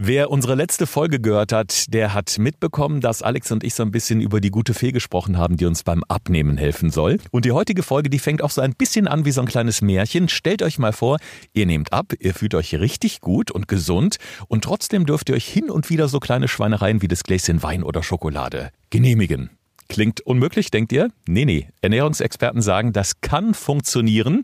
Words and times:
Wer 0.00 0.30
unsere 0.30 0.54
letzte 0.54 0.86
Folge 0.86 1.18
gehört 1.18 1.50
hat, 1.50 1.92
der 1.92 2.14
hat 2.14 2.38
mitbekommen, 2.38 3.00
dass 3.00 3.20
Alex 3.20 3.50
und 3.50 3.64
ich 3.64 3.74
so 3.74 3.82
ein 3.82 3.90
bisschen 3.90 4.20
über 4.20 4.40
die 4.40 4.52
gute 4.52 4.72
Fee 4.72 4.92
gesprochen 4.92 5.36
haben, 5.36 5.56
die 5.56 5.66
uns 5.66 5.82
beim 5.82 6.04
Abnehmen 6.06 6.56
helfen 6.56 6.90
soll. 6.90 7.18
Und 7.32 7.44
die 7.44 7.50
heutige 7.50 7.82
Folge, 7.82 8.08
die 8.08 8.20
fängt 8.20 8.40
auch 8.40 8.52
so 8.52 8.60
ein 8.60 8.76
bisschen 8.76 9.08
an 9.08 9.24
wie 9.24 9.32
so 9.32 9.40
ein 9.40 9.48
kleines 9.48 9.82
Märchen. 9.82 10.28
Stellt 10.28 10.62
euch 10.62 10.78
mal 10.78 10.92
vor, 10.92 11.18
ihr 11.52 11.66
nehmt 11.66 11.92
ab, 11.92 12.12
ihr 12.20 12.32
fühlt 12.32 12.54
euch 12.54 12.76
richtig 12.76 13.20
gut 13.20 13.50
und 13.50 13.66
gesund 13.66 14.18
und 14.46 14.62
trotzdem 14.62 15.04
dürft 15.04 15.30
ihr 15.30 15.34
euch 15.34 15.48
hin 15.48 15.68
und 15.68 15.90
wieder 15.90 16.06
so 16.06 16.20
kleine 16.20 16.46
Schweinereien 16.46 17.02
wie 17.02 17.08
das 17.08 17.24
Gläschen 17.24 17.64
Wein 17.64 17.82
oder 17.82 18.04
Schokolade 18.04 18.70
genehmigen. 18.90 19.57
Klingt 19.88 20.20
unmöglich, 20.20 20.70
denkt 20.70 20.92
ihr? 20.92 21.10
Nee, 21.26 21.46
nee. 21.46 21.68
Ernährungsexperten 21.80 22.60
sagen, 22.60 22.92
das 22.92 23.20
kann 23.22 23.54
funktionieren. 23.54 24.42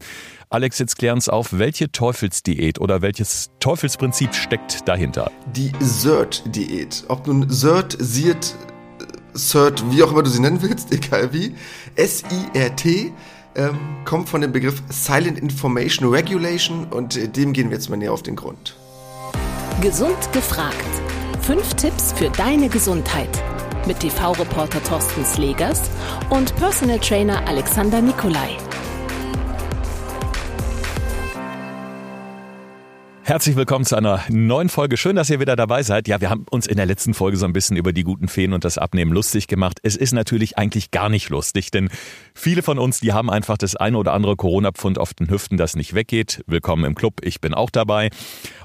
Alex, 0.48 0.78
jetzt 0.78 0.96
klären 0.96 1.16
uns 1.16 1.28
auf, 1.28 1.58
welche 1.58 1.92
Teufelsdiät 1.92 2.80
oder 2.80 3.02
welches 3.02 3.50
Teufelsprinzip 3.60 4.34
steckt 4.34 4.88
dahinter? 4.88 5.30
Die 5.54 5.72
SIRT-Diät. 5.80 7.04
Ob 7.08 7.26
nun 7.26 7.50
SIRT, 7.50 7.96
SIRT, 8.00 8.54
SIRT, 9.34 9.84
wie 9.90 10.02
auch 10.02 10.12
immer 10.12 10.22
du 10.22 10.30
sie 10.30 10.40
nennen 10.40 10.62
willst, 10.62 10.92
egal 10.92 11.32
wie. 11.32 11.54
S-I-R-T 11.96 13.12
ähm, 13.54 13.78
kommt 14.06 14.30
von 14.30 14.40
dem 14.40 14.52
Begriff 14.52 14.82
Silent 14.88 15.38
Information 15.38 16.08
Regulation 16.08 16.86
und 16.86 17.16
äh, 17.16 17.28
dem 17.28 17.52
gehen 17.52 17.68
wir 17.68 17.76
jetzt 17.76 17.90
mal 17.90 17.96
näher 17.96 18.12
auf 18.12 18.22
den 18.22 18.36
Grund. 18.36 18.76
Gesund 19.82 20.32
gefragt. 20.32 20.74
Fünf 21.42 21.74
Tipps 21.74 22.12
für 22.14 22.30
deine 22.30 22.70
Gesundheit 22.70 23.42
mit 23.86 24.00
TV-Reporter 24.00 24.82
Thorsten 24.82 25.24
Slegers 25.24 25.90
und 26.30 26.54
Personal 26.56 26.98
Trainer 26.98 27.46
Alexander 27.46 28.00
Nikolai. 28.00 28.56
Herzlich 33.26 33.56
willkommen 33.56 33.86
zu 33.86 33.96
einer 33.96 34.22
neuen 34.28 34.68
Folge. 34.68 34.98
Schön, 34.98 35.16
dass 35.16 35.30
ihr 35.30 35.40
wieder 35.40 35.56
dabei 35.56 35.82
seid. 35.82 36.08
Ja, 36.08 36.20
wir 36.20 36.28
haben 36.28 36.44
uns 36.50 36.66
in 36.66 36.76
der 36.76 36.84
letzten 36.84 37.14
Folge 37.14 37.38
so 37.38 37.46
ein 37.46 37.54
bisschen 37.54 37.74
über 37.74 37.94
die 37.94 38.04
guten 38.04 38.28
Feen 38.28 38.52
und 38.52 38.66
das 38.66 38.76
Abnehmen 38.76 39.12
lustig 39.12 39.46
gemacht. 39.46 39.78
Es 39.82 39.96
ist 39.96 40.12
natürlich 40.12 40.58
eigentlich 40.58 40.90
gar 40.90 41.08
nicht 41.08 41.30
lustig, 41.30 41.70
denn 41.70 41.88
viele 42.34 42.62
von 42.62 42.78
uns, 42.78 43.00
die 43.00 43.14
haben 43.14 43.30
einfach 43.30 43.56
das 43.56 43.76
eine 43.76 43.96
oder 43.96 44.12
andere 44.12 44.36
Corona-Pfund 44.36 44.98
auf 44.98 45.14
den 45.14 45.30
Hüften, 45.30 45.56
das 45.56 45.74
nicht 45.74 45.94
weggeht. 45.94 46.44
Willkommen 46.46 46.84
im 46.84 46.94
Club, 46.94 47.20
ich 47.22 47.40
bin 47.40 47.54
auch 47.54 47.70
dabei. 47.70 48.10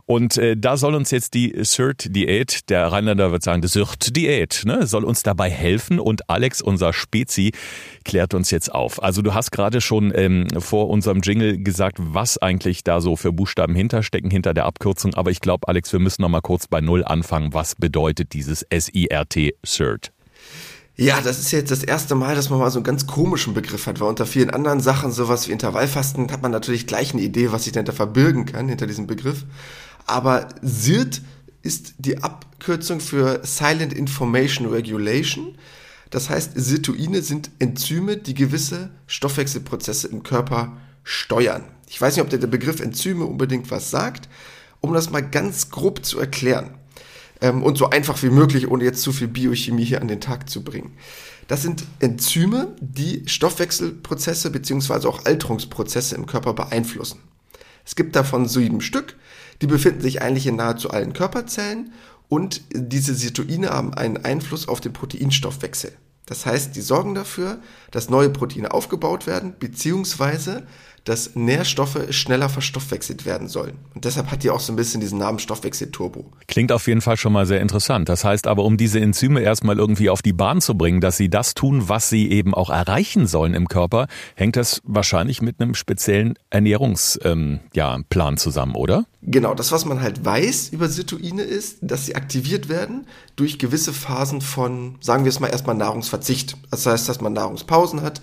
Und 0.10 0.38
äh, 0.38 0.58
da 0.58 0.76
soll 0.76 0.96
uns 0.96 1.12
jetzt 1.12 1.36
die 1.36 1.54
SIRT-Diät, 1.56 2.68
der 2.72 2.92
Rheinländer 2.92 3.32
wird 3.32 3.44
sagen, 3.44 3.62
die 3.62 3.68
SIRT-Diät, 3.68 4.64
ne, 4.66 4.88
soll 4.88 5.04
uns 5.04 5.22
dabei 5.22 5.52
helfen. 5.52 6.00
Und 6.00 6.32
Alex, 6.32 6.64
unser 6.64 6.94
Spezi, 6.94 7.52
klärt 8.06 8.34
uns 8.34 8.50
jetzt 8.50 8.74
auf. 8.74 9.04
Also 9.04 9.22
du 9.22 9.36
hast 9.36 9.52
gerade 9.52 9.82
schon 9.82 10.12
ähm, 10.16 10.48
vor 10.58 10.90
unserem 10.90 11.20
Jingle 11.20 11.62
gesagt, 11.62 11.98
was 12.00 12.40
eigentlich 12.40 12.84
da 12.84 13.02
so 13.02 13.18
für 13.18 13.32
Buchstaben 13.32 13.76
hinterstecken 13.76 14.32
hinter 14.32 14.56
der 14.56 14.66
Abkürzung. 14.66 15.14
Aber 15.14 15.30
ich 15.30 15.42
glaube, 15.42 15.68
Alex, 15.68 15.94
wir 15.94 16.00
müssen 16.00 16.24
noch 16.24 16.30
mal 16.30 16.42
kurz 16.42 16.66
bei 16.66 16.82
Null 16.82 17.04
anfangen. 17.06 17.54
Was 17.54 17.76
bedeutet 17.76 18.34
dieses 18.34 18.66
SIRT, 18.72 19.54
SIRT? 19.64 20.12
Ja, 20.96 21.22
das 21.22 21.38
ist 21.38 21.52
jetzt 21.52 21.70
das 21.70 21.84
erste 21.84 22.16
Mal, 22.16 22.34
dass 22.34 22.50
man 22.50 22.58
mal 22.58 22.72
so 22.72 22.80
einen 22.80 22.84
ganz 22.84 23.06
komischen 23.06 23.54
Begriff 23.54 23.86
hat, 23.86 24.00
weil 24.00 24.10
unter 24.10 24.26
vielen 24.26 24.50
anderen 24.50 24.80
Sachen, 24.80 25.12
sowas 25.12 25.48
wie 25.48 25.52
Intervallfasten, 25.52 26.32
hat 26.32 26.42
man 26.42 26.52
natürlich 26.52 26.88
gleich 26.88 27.14
eine 27.14 27.22
Idee, 27.22 27.52
was 27.52 27.66
sich 27.66 27.74
dahinter 27.74 27.94
verbirgen 27.94 28.48
kann, 28.48 28.68
hinter 28.68 28.88
diesem 28.88 29.06
Begriff. 29.06 29.46
Aber 30.10 30.48
SIRT 30.64 31.22
ist 31.62 31.94
die 32.00 32.18
Abkürzung 32.24 33.00
für 33.00 33.42
Silent 33.44 33.94
Information 33.94 34.66
Regulation. 34.66 35.56
Das 36.10 36.32
heißt, 36.32 36.54
Sirtuine 36.56 37.22
sind 37.22 37.52
Enzyme, 37.60 38.18
die 38.18 38.34
gewisse 38.34 38.90
Stoffwechselprozesse 39.06 40.08
im 40.08 40.24
Körper 40.24 40.78
steuern. 41.04 41.66
Ich 41.88 42.02
weiß 42.02 42.16
nicht, 42.16 42.24
ob 42.24 42.32
der 42.32 42.40
Begriff 42.48 42.80
Enzyme 42.80 43.24
unbedingt 43.24 43.70
was 43.70 43.92
sagt, 43.92 44.28
um 44.82 44.94
das 44.94 45.12
mal 45.12 45.22
ganz 45.22 45.70
grob 45.70 46.04
zu 46.04 46.20
erklären. 46.20 46.72
Ähm, 47.40 47.62
und 47.62 47.78
so 47.78 47.92
einfach 47.92 48.24
wie 48.24 48.32
möglich, 48.32 48.68
ohne 48.68 48.86
jetzt 48.86 49.04
zu 49.04 49.12
viel 49.12 49.28
Biochemie 49.28 49.86
hier 49.86 50.02
an 50.02 50.08
den 50.08 50.22
Tag 50.22 50.50
zu 50.50 50.64
bringen. 50.64 50.98
Das 51.48 51.62
sind 51.62 51.84
Enzyme, 52.00 52.76
die 52.82 53.22
Stoffwechselprozesse 53.28 54.50
beziehungsweise 54.50 55.08
auch 55.08 55.26
Alterungsprozesse 55.26 56.16
im 56.16 56.26
Körper 56.26 56.56
beeinflussen. 56.56 57.20
Es 57.86 57.96
gibt 57.96 58.16
davon 58.16 58.48
sieben 58.48 58.82
Stück. 58.82 59.16
Die 59.62 59.68
befinden 59.68 60.02
sich 60.02 60.22
eigentlich 60.22 60.48
in 60.48 60.56
nahezu 60.56 60.90
allen 60.92 61.14
Körperzellen 61.14 61.94
und 62.28 62.62
diese 62.74 63.16
Sirtuine 63.16 63.70
haben 63.70 63.94
einen 63.94 64.18
Einfluss 64.18 64.68
auf 64.68 64.80
den 64.82 64.94
Proteinstoffwechsel. 64.94 65.92
Das 66.26 66.46
heißt, 66.46 66.76
die 66.76 66.82
sorgen 66.82 67.16
dafür, 67.16 67.60
dass 67.90 68.10
neue 68.10 68.30
Proteine 68.30 68.72
aufgebaut 68.72 69.26
werden, 69.26 69.56
beziehungsweise 69.60 70.68
dass 71.10 71.36
Nährstoffe 71.36 71.98
schneller 72.12 72.50
verstoffwechselt 72.50 73.26
werden 73.26 73.48
sollen. 73.48 73.78
Und 73.96 74.06
deshalb 74.06 74.30
hat 74.30 74.44
die 74.44 74.52
auch 74.52 74.60
so 74.60 74.72
ein 74.72 74.76
bisschen 74.76 75.02
diesen 75.02 75.18
Namen 75.18 75.40
Stoffwechselturbo. 75.40 76.24
Klingt 76.48 76.72
auf 76.72 76.86
jeden 76.86 77.02
Fall 77.02 77.18
schon 77.18 77.34
mal 77.34 77.48
sehr 77.48 77.62
interessant. 77.62 78.10
Das 78.10 78.24
heißt 78.24 78.46
aber, 78.46 78.64
um 78.64 78.78
diese 78.78 79.00
Enzyme 79.00 79.42
erstmal 79.42 79.80
irgendwie 79.80 80.12
auf 80.12 80.22
die 80.22 80.34
Bahn 80.34 80.62
zu 80.62 80.78
bringen, 80.78 81.02
dass 81.02 81.18
sie 81.18 81.28
das 81.28 81.56
tun, 81.56 81.90
was 81.90 82.10
sie 82.10 82.30
eben 82.30 82.54
auch 82.54 82.70
erreichen 82.70 83.26
sollen 83.26 83.56
im 83.56 83.68
Körper, 83.68 84.06
hängt 84.36 84.56
das 84.56 84.84
wahrscheinlich 84.84 85.42
mit 85.42 85.60
einem 85.60 85.74
speziellen 85.74 86.36
Ernährungsplan 86.52 87.32
ähm, 87.32 87.60
ja, 87.74 88.36
zusammen, 88.36 88.76
oder? 88.76 89.06
Genau, 89.24 89.56
das, 89.56 89.72
was 89.72 89.86
man 89.86 90.02
halt 90.02 90.24
weiß 90.24 90.70
über 90.70 90.90
Sirtuine 90.90 91.42
ist, 91.42 91.80
dass 91.82 92.06
sie 92.06 92.16
aktiviert 92.16 92.70
werden 92.70 93.08
durch 93.36 93.58
gewisse 93.58 93.94
Phasen 93.94 94.42
von, 94.42 95.00
sagen 95.02 95.24
wir 95.24 95.30
es 95.30 95.40
mal 95.40 95.48
erstmal, 95.48 95.76
Nahrungsverzicht. 95.76 96.56
Das 96.70 96.86
heißt, 96.86 97.10
dass 97.10 97.20
man 97.20 97.34
Nahrungspausen 97.34 98.04
hat, 98.04 98.22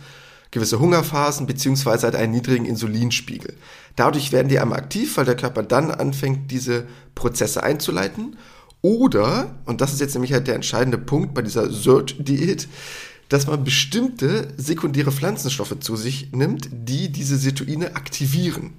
gewisse 0.50 0.78
Hungerphasen 0.78 1.46
beziehungsweise 1.46 2.06
hat 2.06 2.14
einen 2.14 2.32
niedrigen 2.32 2.66
Insulinspiegel. 2.66 3.54
Dadurch 3.96 4.32
werden 4.32 4.48
die 4.48 4.58
einmal 4.58 4.78
aktiv, 4.78 5.16
weil 5.16 5.24
der 5.24 5.36
Körper 5.36 5.62
dann 5.62 5.90
anfängt, 5.90 6.50
diese 6.50 6.86
Prozesse 7.14 7.62
einzuleiten. 7.62 8.36
Oder, 8.82 9.54
und 9.64 9.80
das 9.80 9.92
ist 9.92 10.00
jetzt 10.00 10.14
nämlich 10.14 10.32
halt 10.32 10.46
der 10.46 10.54
entscheidende 10.54 10.98
Punkt 10.98 11.34
bei 11.34 11.42
dieser 11.42 11.70
SIRT-Diät, 11.70 12.68
dass 13.28 13.46
man 13.46 13.64
bestimmte 13.64 14.54
sekundäre 14.56 15.10
Pflanzenstoffe 15.10 15.80
zu 15.80 15.96
sich 15.96 16.32
nimmt, 16.32 16.68
die 16.70 17.10
diese 17.10 17.36
Sirtuine 17.36 17.96
aktivieren. 17.96 18.74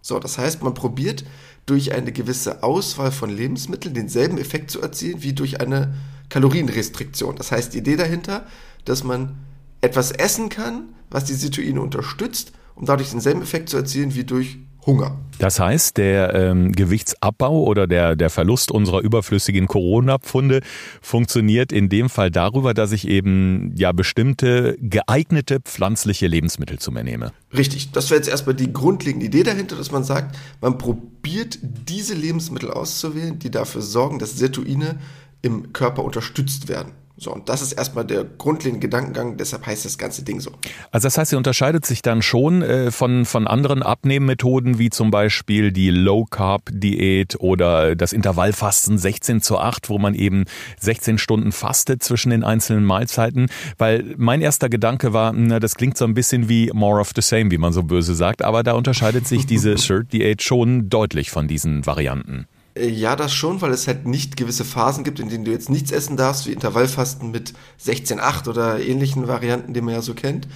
So, 0.00 0.18
das 0.18 0.38
heißt, 0.38 0.62
man 0.62 0.72
probiert 0.72 1.24
durch 1.66 1.92
eine 1.92 2.10
gewisse 2.10 2.62
Auswahl 2.62 3.12
von 3.12 3.28
Lebensmitteln 3.28 3.94
denselben 3.94 4.38
Effekt 4.38 4.70
zu 4.70 4.80
erzielen 4.80 5.22
wie 5.22 5.34
durch 5.34 5.60
eine 5.60 5.94
Kalorienrestriktion. 6.30 7.36
Das 7.36 7.52
heißt, 7.52 7.74
die 7.74 7.78
Idee 7.78 7.96
dahinter, 7.96 8.46
dass 8.84 9.04
man 9.04 9.36
etwas 9.82 10.10
essen 10.12 10.48
kann, 10.48 10.94
was 11.10 11.24
die 11.24 11.34
Sirtuine 11.34 11.80
unterstützt, 11.80 12.52
um 12.74 12.86
dadurch 12.86 13.10
denselben 13.10 13.42
Effekt 13.42 13.68
zu 13.68 13.76
erzielen 13.76 14.14
wie 14.14 14.24
durch 14.24 14.58
Hunger. 14.86 15.18
Das 15.38 15.60
heißt, 15.60 15.96
der 15.96 16.34
ähm, 16.34 16.72
Gewichtsabbau 16.72 17.64
oder 17.64 17.86
der, 17.86 18.16
der 18.16 18.30
Verlust 18.30 18.70
unserer 18.70 19.00
überflüssigen 19.00 19.66
Corona-Pfunde 19.66 20.60
funktioniert 21.02 21.72
in 21.72 21.88
dem 21.88 22.08
Fall 22.08 22.30
darüber, 22.30 22.74
dass 22.74 22.92
ich 22.92 23.06
eben 23.06 23.74
ja 23.76 23.92
bestimmte 23.92 24.76
geeignete 24.80 25.60
pflanzliche 25.60 26.26
Lebensmittel 26.26 26.78
zu 26.78 26.92
mir 26.92 27.04
nehme. 27.04 27.32
Richtig, 27.54 27.92
das 27.92 28.10
wäre 28.10 28.18
jetzt 28.18 28.28
erstmal 28.28 28.54
die 28.54 28.72
grundlegende 28.72 29.26
Idee 29.26 29.42
dahinter, 29.42 29.76
dass 29.76 29.90
man 29.90 30.04
sagt, 30.04 30.36
man 30.60 30.78
probiert 30.78 31.58
diese 31.62 32.14
Lebensmittel 32.14 32.70
auszuwählen, 32.70 33.38
die 33.38 33.50
dafür 33.50 33.82
sorgen, 33.82 34.18
dass 34.18 34.38
Sirtuine 34.38 34.98
im 35.42 35.72
Körper 35.72 36.04
unterstützt 36.04 36.68
werden. 36.68 36.92
So, 37.20 37.34
und 37.34 37.50
das 37.50 37.60
ist 37.60 37.72
erstmal 37.72 38.06
der 38.06 38.24
grundlegende 38.24 38.80
Gedankengang, 38.80 39.36
deshalb 39.36 39.66
heißt 39.66 39.84
das 39.84 39.98
ganze 39.98 40.24
Ding 40.24 40.40
so. 40.40 40.52
Also 40.90 41.06
das 41.06 41.18
heißt, 41.18 41.32
sie 41.32 41.36
unterscheidet 41.36 41.84
sich 41.84 42.00
dann 42.00 42.22
schon 42.22 42.62
äh, 42.62 42.90
von, 42.90 43.26
von 43.26 43.46
anderen 43.46 43.82
Abnehmmethoden, 43.82 44.78
wie 44.78 44.88
zum 44.88 45.10
Beispiel 45.10 45.70
die 45.70 45.90
Low-Carb-Diät 45.90 47.38
oder 47.38 47.94
das 47.94 48.14
Intervallfasten 48.14 48.96
16 48.96 49.42
zu 49.42 49.58
8, 49.58 49.90
wo 49.90 49.98
man 49.98 50.14
eben 50.14 50.46
16 50.78 51.18
Stunden 51.18 51.52
fastet 51.52 52.02
zwischen 52.02 52.30
den 52.30 52.42
einzelnen 52.42 52.86
Mahlzeiten. 52.86 53.50
Weil 53.76 54.14
mein 54.16 54.40
erster 54.40 54.70
Gedanke 54.70 55.12
war, 55.12 55.34
na, 55.34 55.60
das 55.60 55.74
klingt 55.74 55.98
so 55.98 56.06
ein 56.06 56.14
bisschen 56.14 56.48
wie 56.48 56.70
more 56.72 57.00
of 57.00 57.10
the 57.14 57.20
same, 57.20 57.50
wie 57.50 57.58
man 57.58 57.74
so 57.74 57.82
böse 57.82 58.14
sagt, 58.14 58.40
aber 58.40 58.62
da 58.62 58.72
unterscheidet 58.72 59.28
sich 59.28 59.44
diese 59.44 59.76
Shirt-Diät 59.78 60.40
schon 60.42 60.88
deutlich 60.88 61.30
von 61.30 61.48
diesen 61.48 61.84
Varianten. 61.84 62.46
Äh, 62.74 62.88
ja, 62.88 63.16
das 63.16 63.32
schon, 63.32 63.60
weil 63.60 63.72
es 63.72 63.86
halt 63.86 64.06
nicht 64.06 64.36
gewisse 64.36 64.64
Phasen 64.64 65.04
gibt, 65.04 65.20
in 65.20 65.28
denen 65.28 65.44
du 65.44 65.50
jetzt 65.50 65.70
nichts 65.70 65.90
essen 65.90 66.16
darfst, 66.16 66.46
wie 66.46 66.52
Intervallfasten 66.52 67.30
mit 67.30 67.52
16,8 67.84 68.48
oder 68.48 68.80
ähnlichen 68.80 69.28
Varianten, 69.28 69.74
die 69.74 69.80
man 69.80 69.94
ja 69.94 70.02
so 70.02 70.14
kennt, 70.14 70.48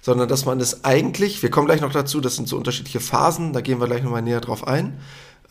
sondern 0.00 0.28
dass 0.28 0.44
man 0.44 0.60
es 0.60 0.84
eigentlich, 0.84 1.42
wir 1.42 1.50
kommen 1.50 1.66
gleich 1.66 1.80
noch 1.80 1.92
dazu, 1.92 2.20
das 2.20 2.36
sind 2.36 2.48
so 2.48 2.56
unterschiedliche 2.56 3.00
Phasen, 3.00 3.52
da 3.52 3.60
gehen 3.60 3.80
wir 3.80 3.86
gleich 3.86 4.02
nochmal 4.02 4.22
näher 4.22 4.40
drauf 4.40 4.66
ein, 4.66 4.98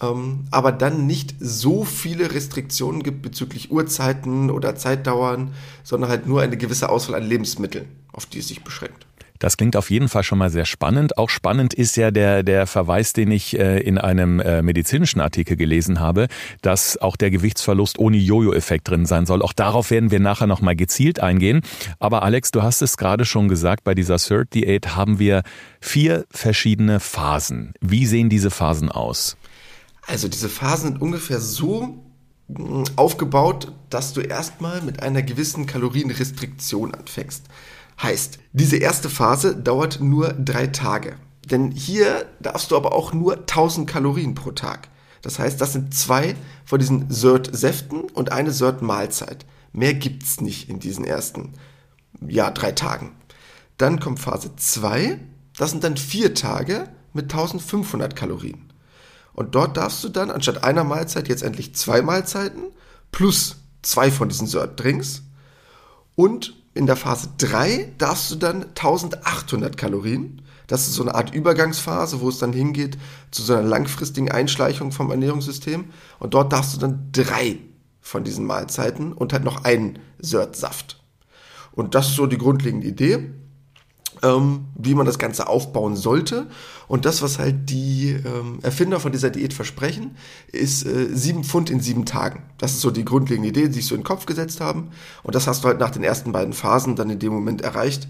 ähm, 0.02 0.46
aber 0.52 0.72
dann 0.72 1.08
nicht 1.08 1.36
so 1.40 1.84
viele 1.84 2.34
Restriktionen 2.34 3.04
gibt 3.04 3.22
bezüglich 3.22 3.72
Uhrzeiten 3.72 4.50
oder 4.52 4.76
Zeitdauern, 4.76 5.54
sondern 5.84 6.10
halt 6.10 6.28
nur 6.28 6.42
eine 6.42 6.58
gewisse 6.58 6.90
Auswahl 6.90 7.16
an 7.16 7.28
Lebensmitteln, 7.28 7.88
auf 8.12 8.26
die 8.26 8.40
es 8.40 8.48
sich 8.48 8.64
beschränkt. 8.64 9.08
Das 9.44 9.58
klingt 9.58 9.76
auf 9.76 9.90
jeden 9.90 10.08
Fall 10.08 10.24
schon 10.24 10.38
mal 10.38 10.50
sehr 10.50 10.64
spannend. 10.64 11.18
Auch 11.18 11.30
spannend 11.30 11.74
ist 11.74 11.98
ja 11.98 12.12
der, 12.12 12.44
der 12.44 12.66
Verweis, 12.66 13.12
den 13.12 13.30
ich 13.30 13.60
äh, 13.60 13.78
in 13.82 13.98
einem 13.98 14.40
äh, 14.40 14.62
medizinischen 14.62 15.20
Artikel 15.20 15.58
gelesen 15.58 16.00
habe, 16.00 16.30
dass 16.62 16.96
auch 16.96 17.18
der 17.18 17.30
Gewichtsverlust 17.30 18.00
ohne 18.00 18.16
Jojo-Effekt 18.16 18.88
drin 18.88 19.06
sein 19.06 19.26
soll. 19.26 19.42
Auch 19.42 19.52
darauf 19.52 19.92
werden 19.92 20.12
wir 20.12 20.22
nachher 20.22 20.48
nochmal 20.48 20.78
gezielt 20.78 21.20
eingehen. 21.20 21.60
Aber 22.00 22.24
Alex, 22.24 22.52
du 22.52 22.64
hast 22.64 22.82
es 22.82 22.96
gerade 22.96 23.26
schon 23.26 23.50
gesagt, 23.50 23.84
bei 23.84 23.94
dieser 23.94 24.18
Cert 24.18 24.54
Diät 24.54 24.96
haben 24.96 25.20
wir 25.20 25.44
vier 25.82 26.24
verschiedene 26.32 27.02
Phasen. 27.02 27.74
Wie 27.82 28.06
sehen 28.06 28.30
diese 28.30 28.50
Phasen 28.50 28.90
aus? 28.90 29.36
Also 30.08 30.30
diese 30.30 30.48
Phasen 30.48 30.94
sind 30.94 31.02
ungefähr 31.02 31.42
so 31.42 32.02
hm, 32.48 32.86
aufgebaut, 32.96 33.74
dass 33.90 34.14
du 34.14 34.22
erstmal 34.22 34.82
mit 34.82 35.04
einer 35.04 35.22
gewissen 35.22 35.66
Kalorienrestriktion 35.66 36.96
anfängst. 36.96 37.50
Heißt, 38.02 38.40
diese 38.52 38.78
erste 38.78 39.10
Phase 39.10 39.56
dauert 39.56 40.00
nur 40.02 40.34
drei 40.34 40.68
Tage. 40.68 41.16
Denn 41.50 41.72
hier 41.72 42.26
darfst 42.40 42.72
du 42.72 42.78
aber 42.78 42.94
auch 42.94 43.14
nur 43.14 43.38
1000 43.40 43.90
Kalorien 43.90 44.34
pro 44.34 44.52
Tag. 44.52 44.90
Das 45.22 45.40
heißt, 45.40 45.60
das 45.60 45.74
sind 45.74 45.94
zwei 45.94 46.36
von 46.66 46.80
diesen 46.80 47.10
Sört-Säften 47.10 48.02
und 48.02 48.32
eine 48.32 48.52
Sört-Mahlzeit. 48.52 49.46
Mehr 49.72 49.94
gibt's 49.94 50.42
nicht 50.42 50.70
in 50.70 50.80
diesen 50.80 51.06
ersten, 51.06 51.54
ja, 52.28 52.52
drei 52.52 52.72
Tagen. 52.72 53.12
Dann 53.78 54.00
kommt 54.00 54.20
Phase 54.20 54.56
2. 54.56 55.20
Das 55.58 55.72
sind 55.72 55.84
dann 55.84 55.98
vier 55.98 56.34
Tage 56.34 56.90
mit 57.14 57.32
1500 57.32 58.16
Kalorien. 58.16 58.72
Und 59.34 59.56
dort 59.56 59.78
darfst 59.78 60.04
du 60.04 60.10
dann 60.10 60.30
anstatt 60.30 60.64
einer 60.64 60.84
Mahlzeit 60.84 61.28
jetzt 61.28 61.44
endlich 61.44 61.74
zwei 61.76 62.02
Mahlzeiten 62.02 62.64
plus 63.12 63.58
zwei 63.82 64.12
von 64.12 64.30
diesen 64.30 64.48
Sört-Drinks. 64.48 65.24
Und 66.16 66.63
in 66.74 66.88
der 66.88 66.96
Phase 66.96 67.30
3 67.38 67.94
darfst 67.98 68.32
du 68.32 68.36
dann 68.36 68.64
1800 68.64 69.78
Kalorien. 69.78 70.42
Das 70.68 70.88
ist 70.88 70.96
so 70.96 71.04
eine 71.04 71.14
Art 71.14 71.34
Übergangsphase, 71.34 72.22
wo 72.22 72.30
es 72.30 72.40
dann 72.40 72.54
hingeht 72.54 72.98
zu 73.32 73.44
so 73.44 73.54
einer 73.54 73.68
langfristigen 73.68 74.32
Einschleichung 74.32 74.92
vom 74.92 75.12
Ernährungssystem. 75.12 75.86
Und 76.20 76.34
dort 76.34 76.52
darfst 76.52 76.74
du 76.74 76.80
dann 76.80 77.10
drei 77.12 77.60
von 78.02 78.24
diesen 78.24 78.46
Mahlzeiten 78.46 79.14
und 79.14 79.34
halt 79.34 79.44
noch 79.44 79.64
einen 79.66 80.00
Sört-Saft. 80.20 81.02
Und 81.72 81.96
das 81.96 82.10
ist 82.10 82.16
so 82.16 82.28
die 82.28 82.38
grundlegende 82.38 82.88
Idee 82.88 83.30
ähm, 84.24 84.66
wie 84.76 84.96
man 84.96 85.06
das 85.06 85.20
Ganze 85.20 85.48
aufbauen 85.48 85.96
sollte. 85.96 86.48
Und 86.88 87.06
das, 87.06 87.22
was 87.22 87.40
halt 87.40 87.70
die 87.70 88.12
ähm, 88.12 88.60
Erfinder 88.62 89.00
von 89.00 89.12
dieser 89.12 89.30
Diät 89.30 89.54
versprechen, 89.54 90.16
ist 90.52 90.86
äh, 90.86 91.10
sieben 91.14 91.44
Pfund 91.44 91.70
in 91.70 91.80
sieben 91.80 92.06
Tagen. 92.06 92.44
Das 92.58 92.72
ist 92.72 92.82
so 92.82 92.92
die 92.92 93.06
grundlegende 93.06 93.50
Idee, 93.50 93.68
die 93.68 93.74
sich 93.74 93.86
so 93.86 93.96
in 93.96 94.02
den 94.02 94.08
Kopf 94.08 94.26
gesetzt 94.26 94.62
haben. 94.62 94.90
Und 95.24 95.36
das 95.36 95.48
hast 95.48 95.64
du 95.64 95.68
halt 95.68 95.80
nach 95.80 95.92
den 95.92 96.04
ersten 96.04 96.32
beiden 96.32 96.54
Phasen 96.54 96.96
dann 96.96 97.10
in 97.10 97.20
dem 97.20 97.34
Moment 97.34 97.62
erreicht. 97.62 98.08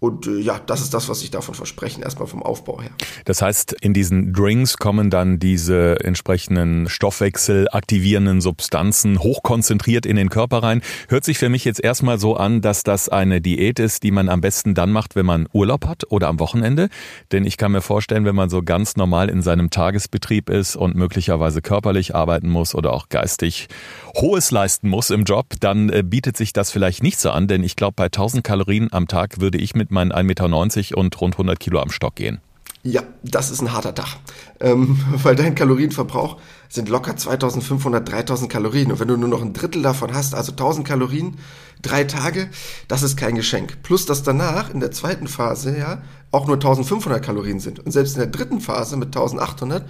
Und 0.00 0.26
äh, 0.26 0.38
ja, 0.38 0.60
das 0.66 0.82
ist 0.82 0.92
das, 0.92 1.08
was 1.08 1.22
ich 1.22 1.30
davon 1.30 1.54
versprechen, 1.54 2.02
erstmal 2.02 2.28
vom 2.28 2.42
Aufbau 2.42 2.80
her. 2.80 2.90
Das 3.24 3.40
heißt, 3.40 3.72
in 3.80 3.94
diesen 3.94 4.32
Drinks 4.32 4.76
kommen 4.76 5.10
dann 5.10 5.38
diese 5.38 6.04
entsprechenden 6.04 6.88
stoffwechselaktivierenden 6.88 8.40
Substanzen 8.40 9.18
hochkonzentriert 9.20 10.06
in 10.06 10.16
den 10.16 10.28
Körper 10.28 10.62
rein. 10.62 10.82
Hört 11.08 11.24
sich 11.24 11.38
für 11.38 11.48
mich 11.48 11.64
jetzt 11.64 11.82
erstmal 11.82 12.18
so 12.18 12.36
an, 12.36 12.60
dass 12.60 12.82
das 12.82 13.08
eine 13.08 13.40
Diät 13.40 13.78
ist, 13.78 14.02
die 14.02 14.10
man 14.10 14.28
am 14.28 14.40
besten 14.40 14.74
dann 14.74 14.92
macht, 14.92 15.16
wenn 15.16 15.26
man 15.26 15.48
Urlaub 15.52 15.86
hat 15.86 16.04
oder 16.10 16.28
am 16.28 16.40
Wochenende. 16.40 16.88
Denn 17.32 17.44
ich 17.44 17.56
kann 17.56 17.72
mir 17.72 17.80
vorstellen, 17.80 18.24
wenn 18.24 18.34
man 18.34 18.50
so 18.50 18.62
ganz 18.62 18.96
normal 18.96 19.28
in 19.28 19.42
seinem 19.42 19.70
Tagesbetrieb 19.70 20.50
ist 20.50 20.76
und 20.76 20.96
möglicherweise 20.96 21.62
körperlich 21.62 22.14
arbeiten 22.14 22.48
muss 22.48 22.74
oder 22.74 22.92
auch 22.92 23.08
geistig 23.08 23.68
Hohes 24.16 24.50
leisten 24.50 24.88
muss 24.88 25.10
im 25.10 25.24
Job, 25.24 25.46
dann 25.60 25.88
äh, 25.88 26.02
bietet 26.04 26.36
sich 26.36 26.52
das 26.52 26.70
vielleicht 26.70 27.02
nicht 27.02 27.18
so 27.18 27.30
an. 27.30 27.48
Denn 27.48 27.62
ich 27.62 27.76
glaube, 27.76 27.94
bei 27.96 28.06
1000 28.06 28.44
Kalorien 28.44 28.92
am 28.92 29.08
Tag 29.08 29.40
würde 29.40 29.58
ich 29.58 29.74
mit 29.84 29.90
meinen 29.90 30.12
1,90 30.12 30.22
Meter 30.24 30.98
und 30.98 31.20
rund 31.20 31.34
100 31.34 31.60
Kilo 31.60 31.80
am 31.80 31.90
Stock 31.90 32.14
gehen. 32.14 32.40
Ja, 32.86 33.02
das 33.22 33.50
ist 33.50 33.62
ein 33.62 33.72
harter 33.72 33.94
Tag, 33.94 34.18
ähm, 34.60 34.98
weil 35.22 35.36
dein 35.36 35.54
Kalorienverbrauch 35.54 36.38
sind 36.68 36.88
locker 36.88 37.16
2500, 37.16 38.06
3000 38.06 38.50
Kalorien. 38.50 38.92
Und 38.92 39.00
wenn 39.00 39.08
du 39.08 39.16
nur 39.16 39.28
noch 39.28 39.42
ein 39.42 39.54
Drittel 39.54 39.82
davon 39.82 40.12
hast, 40.12 40.34
also 40.34 40.52
1000 40.52 40.86
Kalorien, 40.86 41.38
drei 41.80 42.04
Tage, 42.04 42.48
das 42.88 43.02
ist 43.02 43.16
kein 43.16 43.36
Geschenk. 43.36 43.82
Plus, 43.82 44.04
dass 44.06 44.22
danach 44.22 44.70
in 44.70 44.80
der 44.80 44.90
zweiten 44.90 45.28
Phase 45.28 45.76
ja 45.78 46.02
auch 46.30 46.46
nur 46.46 46.56
1500 46.56 47.22
Kalorien 47.24 47.60
sind. 47.60 47.80
Und 47.80 47.92
selbst 47.92 48.16
in 48.16 48.20
der 48.20 48.30
dritten 48.30 48.60
Phase 48.60 48.96
mit 48.96 49.08
1800 49.08 49.88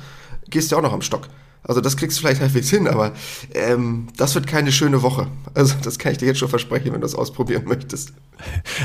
gehst 0.49 0.71
du 0.71 0.77
auch 0.77 0.83
noch 0.83 0.93
am 0.93 1.03
Stock. 1.03 1.29
Also 1.67 1.81
das 1.81 1.97
kriegst 1.97 2.19
du 2.19 2.23
vielleicht 2.23 2.41
halbwegs 2.41 2.69
hin, 2.69 2.87
aber 2.87 3.13
ähm, 3.55 4.09
das 4.17 4.35
wird 4.35 4.47
keine 4.47 4.71
schöne 4.71 5.03
Woche. 5.03 5.29
Also 5.55 5.75
das 5.83 5.99
kann 5.99 6.13
ich 6.13 6.19
dir 6.19 6.27
jetzt 6.27 6.39
schon 6.39 6.49
versprechen, 6.49 6.87
wenn 6.87 7.01
du 7.01 7.01
das 7.01 7.15
ausprobieren 7.15 7.65
möchtest. 7.67 8.13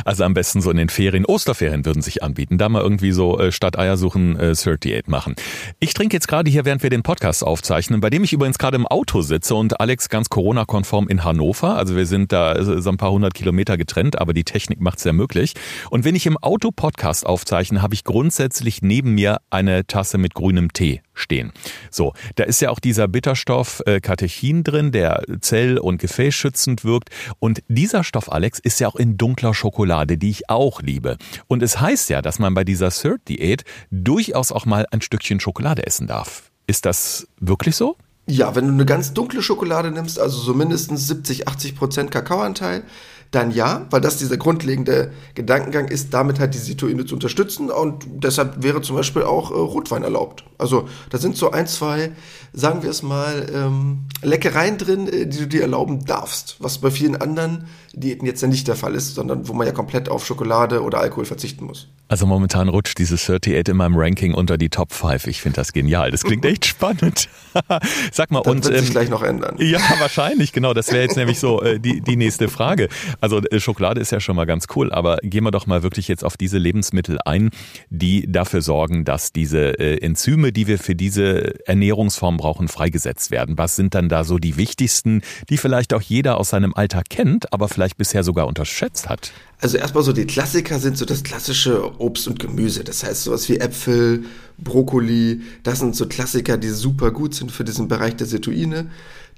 Also 0.05 0.23
am 0.23 0.33
besten 0.33 0.61
so 0.61 0.71
in 0.71 0.77
den 0.77 0.89
Ferien, 0.89 1.25
Osterferien 1.25 1.85
würden 1.85 2.01
sich 2.01 2.23
anbieten. 2.23 2.57
Da 2.57 2.69
mal 2.69 2.81
irgendwie 2.81 3.11
so 3.11 3.37
äh, 3.39 3.51
statt 3.51 3.77
Eier 3.77 3.97
suchen 3.97 4.39
äh, 4.39 4.51
38 4.51 5.07
machen. 5.07 5.35
Ich 5.79 5.93
trinke 5.93 6.15
jetzt 6.15 6.27
gerade 6.27 6.49
hier, 6.49 6.65
während 6.65 6.83
wir 6.83 6.89
den 6.89 7.03
Podcast 7.03 7.43
aufzeichnen, 7.43 7.99
bei 7.99 8.09
dem 8.09 8.23
ich 8.23 8.31
übrigens 8.31 8.57
gerade 8.57 8.77
im 8.77 8.87
Auto 8.87 9.21
sitze 9.21 9.55
und 9.55 9.79
Alex 9.81 10.07
ganz 10.07 10.29
Corona-konform 10.29 11.07
in 11.09 11.23
Hannover. 11.23 11.75
Also 11.75 11.95
wir 11.95 12.05
sind 12.05 12.31
da 12.31 12.53
äh, 12.53 12.81
so 12.81 12.89
ein 12.89 12.97
paar 12.97 13.11
hundert 13.11 13.33
Kilometer 13.33 13.77
getrennt, 13.77 14.19
aber 14.19 14.33
die 14.33 14.45
Technik 14.45 14.79
macht 14.79 14.99
es 14.99 15.03
ja 15.03 15.11
möglich. 15.11 15.53
Und 15.89 16.05
wenn 16.05 16.15
ich 16.15 16.25
im 16.25 16.37
Auto 16.37 16.71
Podcast 16.71 17.25
aufzeichne, 17.25 17.81
habe 17.81 17.93
ich 17.93 18.03
grundsätzlich 18.03 18.81
neben 18.81 19.15
mir 19.15 19.41
eine 19.49 19.85
Tasse 19.85 20.17
mit 20.17 20.33
grünem 20.33 20.71
Tee 20.71 21.01
stehen. 21.19 21.51
So, 21.92 22.13
da 22.36 22.44
ist 22.44 22.62
ja 22.62 22.69
auch 22.69 22.80
dieser 22.80 23.07
Bitterstoff 23.07 23.81
äh, 23.86 24.00
Katechin 24.00 24.63
drin, 24.63 24.92
der 24.92 25.24
zell- 25.42 25.77
und 25.77 26.00
gefäßschützend 26.00 26.83
wirkt. 26.83 27.10
Und 27.39 27.62
dieser 27.68 28.04
Stoff, 28.04 28.31
Alex, 28.31 28.60
ist 28.60 28.80
ja 28.80 28.88
auch 28.88 28.95
in 28.95 29.18
dunkler 29.18 29.54
Schokolade, 29.54 30.18
die 30.18 30.30
ich 30.30 30.50
auch 30.50 30.81
liebe. 30.81 31.18
Und 31.48 31.63
es 31.63 31.80
heißt 31.80 32.10
ja, 32.10 32.21
dass 32.21 32.39
man 32.39 32.54
bei 32.54 32.63
dieser 32.63 32.92
CERT-Diät 32.92 33.63
durchaus 33.92 34.51
auch 34.51 34.66
mal 34.66 34.86
ein 34.92 35.01
Stückchen 35.01 35.39
Schokolade 35.39 35.86
essen 35.86 36.07
darf. 36.07 36.51
Ist 36.68 36.86
das 36.86 37.27
wirklich 37.39 37.75
so? 37.75 37.95
Ja, 38.27 38.56
wenn 38.56 38.68
du 38.68 38.74
eine 38.74 38.86
ganz 38.86 39.13
dunkle 39.13 39.42
Schokolade 39.42 39.89
nimmst, 39.89 40.19
also 40.19 40.38
so 40.38 40.54
mindestens 40.54 41.07
70, 41.07 41.48
80 41.48 41.75
Prozent 41.75 42.12
Kakaoanteil, 42.12 42.83
dann 43.31 43.51
ja, 43.51 43.85
weil 43.91 44.01
das 44.01 44.17
dieser 44.17 44.37
grundlegende 44.37 45.11
Gedankengang 45.35 45.87
ist, 45.87 46.13
damit 46.13 46.39
halt 46.39 46.55
die 46.55 46.59
Situine 46.59 47.05
zu 47.05 47.15
unterstützen 47.15 47.69
und 47.69 48.05
deshalb 48.07 48.63
wäre 48.63 48.81
zum 48.81 48.95
Beispiel 48.95 49.21
auch 49.23 49.51
äh, 49.51 49.53
Rotwein 49.53 50.03
erlaubt. 50.03 50.43
Also 50.57 50.89
da 51.11 51.19
sind 51.19 51.37
so 51.37 51.51
ein, 51.51 51.67
zwei, 51.67 52.11
sagen 52.53 52.81
wir 52.81 52.89
es 52.89 53.03
mal, 53.03 53.45
ähm, 53.53 54.05
Leckereien 54.23 54.77
drin, 54.77 55.07
äh, 55.07 55.27
die 55.27 55.37
du 55.37 55.47
dir 55.47 55.61
erlauben 55.61 56.05
darfst, 56.05 56.55
was 56.59 56.79
bei 56.79 56.89
vielen 56.89 57.15
anderen 57.15 57.67
Diäten 57.93 58.25
jetzt 58.25 58.41
ja 58.41 58.47
nicht 58.47 58.67
der 58.67 58.75
Fall 58.75 58.95
ist, 58.95 59.13
sondern 59.13 59.47
wo 59.47 59.53
man 59.53 59.67
ja 59.67 59.73
komplett 59.73 60.09
auf 60.09 60.25
Schokolade 60.25 60.81
oder 60.81 60.99
Alkohol 60.99 61.25
verzichten 61.25 61.65
muss. 61.65 61.89
Also 62.07 62.25
momentan 62.25 62.69
rutscht 62.69 62.97
dieses 62.97 63.21
38 63.29 63.69
in 63.69 63.77
meinem 63.77 63.95
Ranking 63.95 64.33
unter 64.33 64.57
die 64.57 64.69
Top 64.69 64.93
5. 64.93 65.27
Ich 65.27 65.41
finde 65.41 65.57
das 65.57 65.73
genial. 65.73 66.09
Das 66.09 66.23
klingt 66.23 66.43
echt 66.43 66.65
spannend. 66.65 67.29
Sag 68.11 68.31
mal, 68.31 68.41
das 68.41 68.51
und 68.51 68.65
wird 68.65 68.79
sich 68.79 68.87
ähm, 68.87 68.91
gleich 68.91 69.09
noch 69.09 69.21
ändern. 69.21 69.55
Ja, 69.59 69.79
wahrscheinlich, 69.99 70.51
genau. 70.51 70.73
Das 70.73 70.91
wäre 70.91 71.03
jetzt 71.03 71.17
nämlich 71.17 71.39
so 71.39 71.61
äh, 71.61 71.79
die, 71.79 72.01
die 72.01 72.15
nächste 72.15 72.49
Frage. 72.49 72.89
Also 73.21 73.42
äh, 73.42 73.60
Schokolade 73.60 74.00
ist 74.01 74.12
ja 74.12 74.19
schon 74.19 74.36
mal 74.36 74.45
ganz 74.45 74.68
cool, 74.75 74.92
aber 74.92 75.18
gehen 75.24 75.44
wir 75.44 75.51
doch 75.51 75.68
mal 75.68 75.83
wirklich 75.83 76.07
jetzt 76.07 76.24
auf 76.24 76.38
diese 76.38 76.57
Lebensmittel 76.57 77.19
ein, 77.25 77.50
die 77.89 78.31
dafür 78.31 78.62
sorgen, 78.62 79.06
dass 79.06 79.31
diese 79.31 79.80
äh, 79.80 79.98
Enzyme, 80.01 80.51
die 80.51 80.68
wir 80.68 80.80
für 80.80 80.95
diese 80.95 81.66
Ernährungsform 81.68 82.38
brauchen, 82.38 82.68
freigesetzt 82.68 83.31
werden. 83.31 83.57
Was 83.57 83.75
sind 83.75 83.95
dann 83.95 84.10
da 84.10 84.24
so 84.24 84.38
die 84.38 84.57
wichtigsten, 84.57 85.21
die 85.50 85.57
vielleicht 85.57 85.94
auch 85.94 86.01
jeder 86.01 86.38
aus 86.38 86.50
seinem 86.50 86.74
Alltag 86.74 87.09
kennt, 87.09 87.52
aber 87.54 87.68
vielleicht 87.68 87.97
bisher 87.97 88.23
sogar 88.23 88.47
unterschätzt 88.47 89.09
hat? 89.09 89.31
Also 89.61 89.78
erstmal 89.78 90.04
so 90.04 90.14
die 90.14 90.26
Klassiker 90.26 90.80
sind 90.80 90.97
so 90.97 91.04
das 91.04 91.23
klassische 91.23 91.99
Obst 91.99 92.28
und 92.30 92.40
Gemüse. 92.40 92.85
Das 92.85 93.04
heißt 93.04 93.23
sowas 93.23 93.49
wie 93.49 93.57
Äpfel, 93.57 94.23
Brokkoli. 94.57 95.42
Das 95.64 95.80
sind 95.80 95.95
so 95.95 96.07
Klassiker, 96.07 96.57
die 96.57 96.69
super 96.69 97.11
gut 97.11 97.35
sind 97.35 97.52
für 97.52 97.66
diesen 97.66 97.90
Bereich 97.90 98.16
der 98.16 98.28
Situine. 98.28 98.90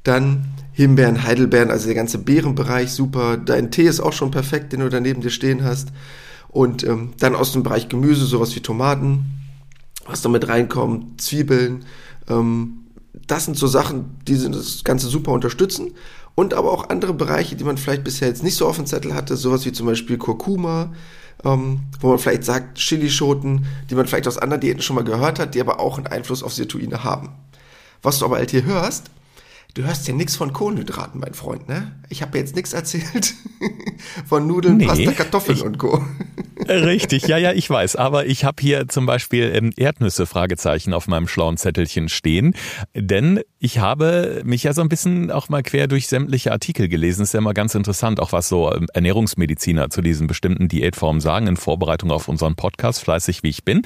Dann 0.03 0.45
Himbeeren, 0.73 1.23
Heidelbeeren, 1.23 1.69
also 1.69 1.85
der 1.85 1.95
ganze 1.95 2.17
Beerenbereich 2.17 2.91
super. 2.91 3.37
Dein 3.37 3.71
Tee 3.71 3.83
ist 3.83 3.99
auch 3.99 4.13
schon 4.13 4.31
perfekt, 4.31 4.73
den 4.73 4.79
du 4.79 4.89
da 4.89 4.99
neben 4.99 5.21
dir 5.21 5.29
stehen 5.29 5.63
hast. 5.63 5.89
Und 6.47 6.83
ähm, 6.83 7.13
dann 7.19 7.35
aus 7.35 7.51
dem 7.51 7.63
Bereich 7.63 7.89
Gemüse, 7.89 8.25
sowas 8.25 8.55
wie 8.55 8.61
Tomaten, 8.61 9.25
was 10.05 10.21
da 10.21 10.29
mit 10.29 10.47
reinkommt, 10.47 11.21
Zwiebeln. 11.21 11.85
Ähm, 12.29 12.77
das 13.27 13.45
sind 13.45 13.57
so 13.57 13.67
Sachen, 13.67 14.17
die 14.27 14.37
das 14.49 14.83
Ganze 14.83 15.07
super 15.07 15.31
unterstützen. 15.31 15.91
Und 16.35 16.53
aber 16.53 16.71
auch 16.71 16.89
andere 16.89 17.13
Bereiche, 17.13 17.55
die 17.55 17.63
man 17.63 17.77
vielleicht 17.77 18.05
bisher 18.05 18.29
jetzt 18.29 18.43
nicht 18.43 18.55
so 18.55 18.67
auf 18.67 18.77
dem 18.77 18.85
Zettel 18.85 19.13
hatte, 19.13 19.35
sowas 19.35 19.65
wie 19.65 19.73
zum 19.73 19.85
Beispiel 19.85 20.17
Kurkuma, 20.17 20.93
ähm, 21.43 21.81
wo 21.99 22.09
man 22.09 22.19
vielleicht 22.19 22.45
sagt 22.45 22.77
Chilischoten, 22.77 23.65
die 23.89 23.95
man 23.95 24.07
vielleicht 24.07 24.27
aus 24.27 24.37
anderen 24.37 24.61
Diäten 24.61 24.81
schon 24.81 24.95
mal 24.95 25.03
gehört 25.03 25.39
hat, 25.39 25.55
die 25.55 25.61
aber 25.61 25.79
auch 25.79 25.97
einen 25.97 26.07
Einfluss 26.07 26.43
auf 26.43 26.53
Sirtuine 26.53 27.03
haben. 27.03 27.29
Was 28.01 28.19
du 28.19 28.25
aber 28.25 28.37
halt 28.37 28.51
hier 28.51 28.63
hörst, 28.63 29.11
Du 29.73 29.83
hörst 29.83 30.05
ja 30.05 30.13
nichts 30.13 30.35
von 30.35 30.51
Kohlenhydraten, 30.51 31.21
mein 31.21 31.33
Freund, 31.33 31.69
ne? 31.69 31.95
Ich 32.09 32.21
habe 32.21 32.37
jetzt 32.37 32.57
nichts 32.57 32.73
erzählt 32.73 33.35
von 34.27 34.45
Nudeln, 34.45 34.77
nee, 34.77 34.85
Pasta, 34.85 35.11
Kartoffeln 35.13 35.57
ich, 35.57 35.63
und 35.63 35.77
Co. 35.77 36.03
Richtig, 36.67 37.27
ja, 37.27 37.37
ja, 37.37 37.53
ich 37.53 37.69
weiß. 37.69 37.95
Aber 37.95 38.25
ich 38.25 38.43
habe 38.43 38.61
hier 38.61 38.89
zum 38.89 39.05
Beispiel 39.05 39.51
ähm, 39.55 39.71
Erdnüsse 39.77 40.25
Fragezeichen 40.25 40.93
auf 40.93 41.07
meinem 41.07 41.27
schlauen 41.29 41.55
Zettelchen 41.55 42.09
stehen. 42.09 42.53
Denn 42.93 43.39
ich 43.59 43.79
habe 43.79 44.41
mich 44.43 44.63
ja 44.63 44.73
so 44.73 44.81
ein 44.81 44.89
bisschen 44.89 45.31
auch 45.31 45.47
mal 45.47 45.63
quer 45.63 45.87
durch 45.87 46.07
sämtliche 46.07 46.51
Artikel 46.51 46.89
gelesen. 46.89 47.23
Ist 47.23 47.33
ja 47.33 47.39
immer 47.39 47.53
ganz 47.53 47.73
interessant, 47.73 48.19
auch 48.19 48.33
was 48.33 48.49
so 48.49 48.73
ähm, 48.73 48.87
Ernährungsmediziner 48.93 49.89
zu 49.89 50.01
diesen 50.01 50.27
bestimmten 50.27 50.67
Diätformen 50.67 51.21
sagen, 51.21 51.47
in 51.47 51.55
Vorbereitung 51.55 52.11
auf 52.11 52.27
unseren 52.27 52.55
Podcast, 52.55 53.01
fleißig 53.01 53.41
wie 53.43 53.49
ich 53.49 53.63
bin. 53.63 53.83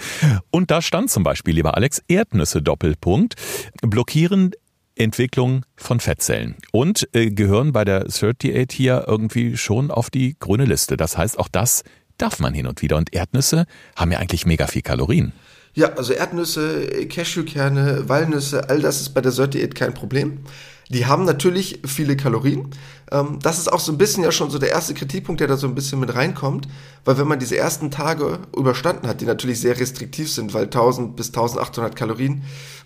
Und 0.49 0.71
da 0.71 0.81
stand 0.81 1.11
zum 1.11 1.23
Beispiel, 1.23 1.53
lieber 1.53 1.75
Alex, 1.75 2.01
Erdnüsse 2.07 2.63
Doppelpunkt 2.63 3.35
blockieren 3.83 4.51
Entwicklung 4.95 5.65
von 5.75 5.99
Fettzellen 5.99 6.55
und 6.71 7.07
äh, 7.13 7.29
gehören 7.29 7.71
bei 7.71 7.83
der 7.85 8.05
38 8.07 8.67
hier 8.71 9.05
irgendwie 9.07 9.57
schon 9.57 9.91
auf 9.91 10.09
die 10.09 10.37
grüne 10.39 10.65
Liste. 10.65 10.97
Das 10.97 11.17
heißt, 11.17 11.37
auch 11.37 11.47
das 11.47 11.83
darf 12.17 12.39
man 12.39 12.53
hin 12.53 12.67
und 12.67 12.81
wieder. 12.81 12.97
Und 12.97 13.13
Erdnüsse 13.13 13.65
haben 13.95 14.11
ja 14.11 14.19
eigentlich 14.19 14.45
mega 14.45 14.67
viel 14.67 14.81
Kalorien. 14.81 15.33
Ja, 15.73 15.93
also 15.93 16.13
Erdnüsse, 16.13 16.87
Cashewkerne, 17.07 18.07
Walnüsse, 18.07 18.69
all 18.69 18.79
das 18.79 19.01
ist 19.01 19.09
bei 19.09 19.19
der 19.19 19.33
Sört-Diät 19.33 19.75
kein 19.75 19.93
Problem. 19.93 20.39
Die 20.89 21.07
haben 21.07 21.25
natürlich 21.25 21.79
viele 21.85 22.15
Kalorien. 22.15 22.69
Ähm, 23.11 23.39
das 23.41 23.57
ist 23.57 23.71
auch 23.71 23.79
so 23.79 23.91
ein 23.91 23.97
bisschen 23.97 24.23
ja 24.23 24.31
schon 24.31 24.51
so 24.51 24.59
der 24.59 24.69
erste 24.69 24.93
Kritikpunkt, 24.93 25.41
der 25.41 25.47
da 25.47 25.57
so 25.57 25.67
ein 25.67 25.75
bisschen 25.75 25.99
mit 25.99 26.13
reinkommt, 26.13 26.67
weil 27.05 27.17
wenn 27.17 27.27
man 27.27 27.39
diese 27.39 27.57
ersten 27.57 27.89
Tage 27.91 28.39
überstanden 28.55 29.07
hat, 29.07 29.21
die 29.21 29.25
natürlich 29.25 29.59
sehr 29.59 29.79
restriktiv 29.79 30.31
sind, 30.31 30.53
weil 30.53 30.65
1000 30.65 31.15
bis 31.15 31.27
1800 31.29 31.95
Kalorien 31.95 32.43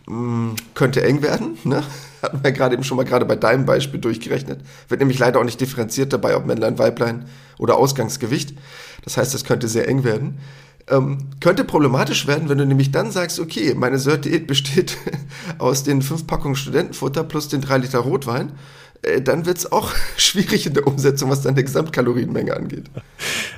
mh, 0.07 0.15
mm, 0.15 0.55
könnte 0.75 1.03
eng 1.03 1.21
werden, 1.21 1.57
ne? 1.63 1.83
hatten 2.21 2.43
wir 2.43 2.51
gerade 2.51 2.75
eben 2.75 2.83
schon 2.83 2.97
mal 2.97 3.05
gerade 3.05 3.25
bei 3.25 3.35
deinem 3.35 3.65
Beispiel 3.65 3.99
durchgerechnet, 3.99 4.61
wird 4.87 4.99
nämlich 4.99 5.19
leider 5.19 5.39
auch 5.39 5.45
nicht 5.45 5.61
differenziert 5.61 6.11
dabei, 6.11 6.35
ob 6.35 6.45
Männlein, 6.45 6.77
Weiblein 6.77 7.25
oder 7.57 7.77
Ausgangsgewicht. 7.77 8.55
Das 9.03 9.17
heißt, 9.17 9.33
es 9.33 9.45
könnte 9.45 9.67
sehr 9.67 9.87
eng 9.87 10.03
werden. 10.03 10.39
Ähm, 10.89 11.17
könnte 11.39 11.63
problematisch 11.63 12.25
werden, 12.27 12.49
wenn 12.49 12.57
du 12.57 12.65
nämlich 12.65 12.91
dann 12.91 13.11
sagst, 13.11 13.39
okay, 13.39 13.75
meine 13.75 13.99
Sört-Diät 13.99 14.47
besteht 14.47 14.97
aus 15.57 15.83
den 15.83 16.01
fünf 16.01 16.25
Packungen 16.25 16.55
Studentenfutter 16.55 17.23
plus 17.23 17.47
den 17.47 17.61
drei 17.61 17.77
Liter 17.77 17.99
Rotwein 17.99 18.51
dann 19.21 19.45
wird 19.45 19.57
es 19.57 19.71
auch 19.71 19.93
schwierig 20.17 20.65
in 20.65 20.73
der 20.73 20.85
Umsetzung, 20.87 21.29
was 21.29 21.41
dann 21.41 21.55
die 21.55 21.63
Gesamtkalorienmenge 21.63 22.55
angeht. 22.55 22.85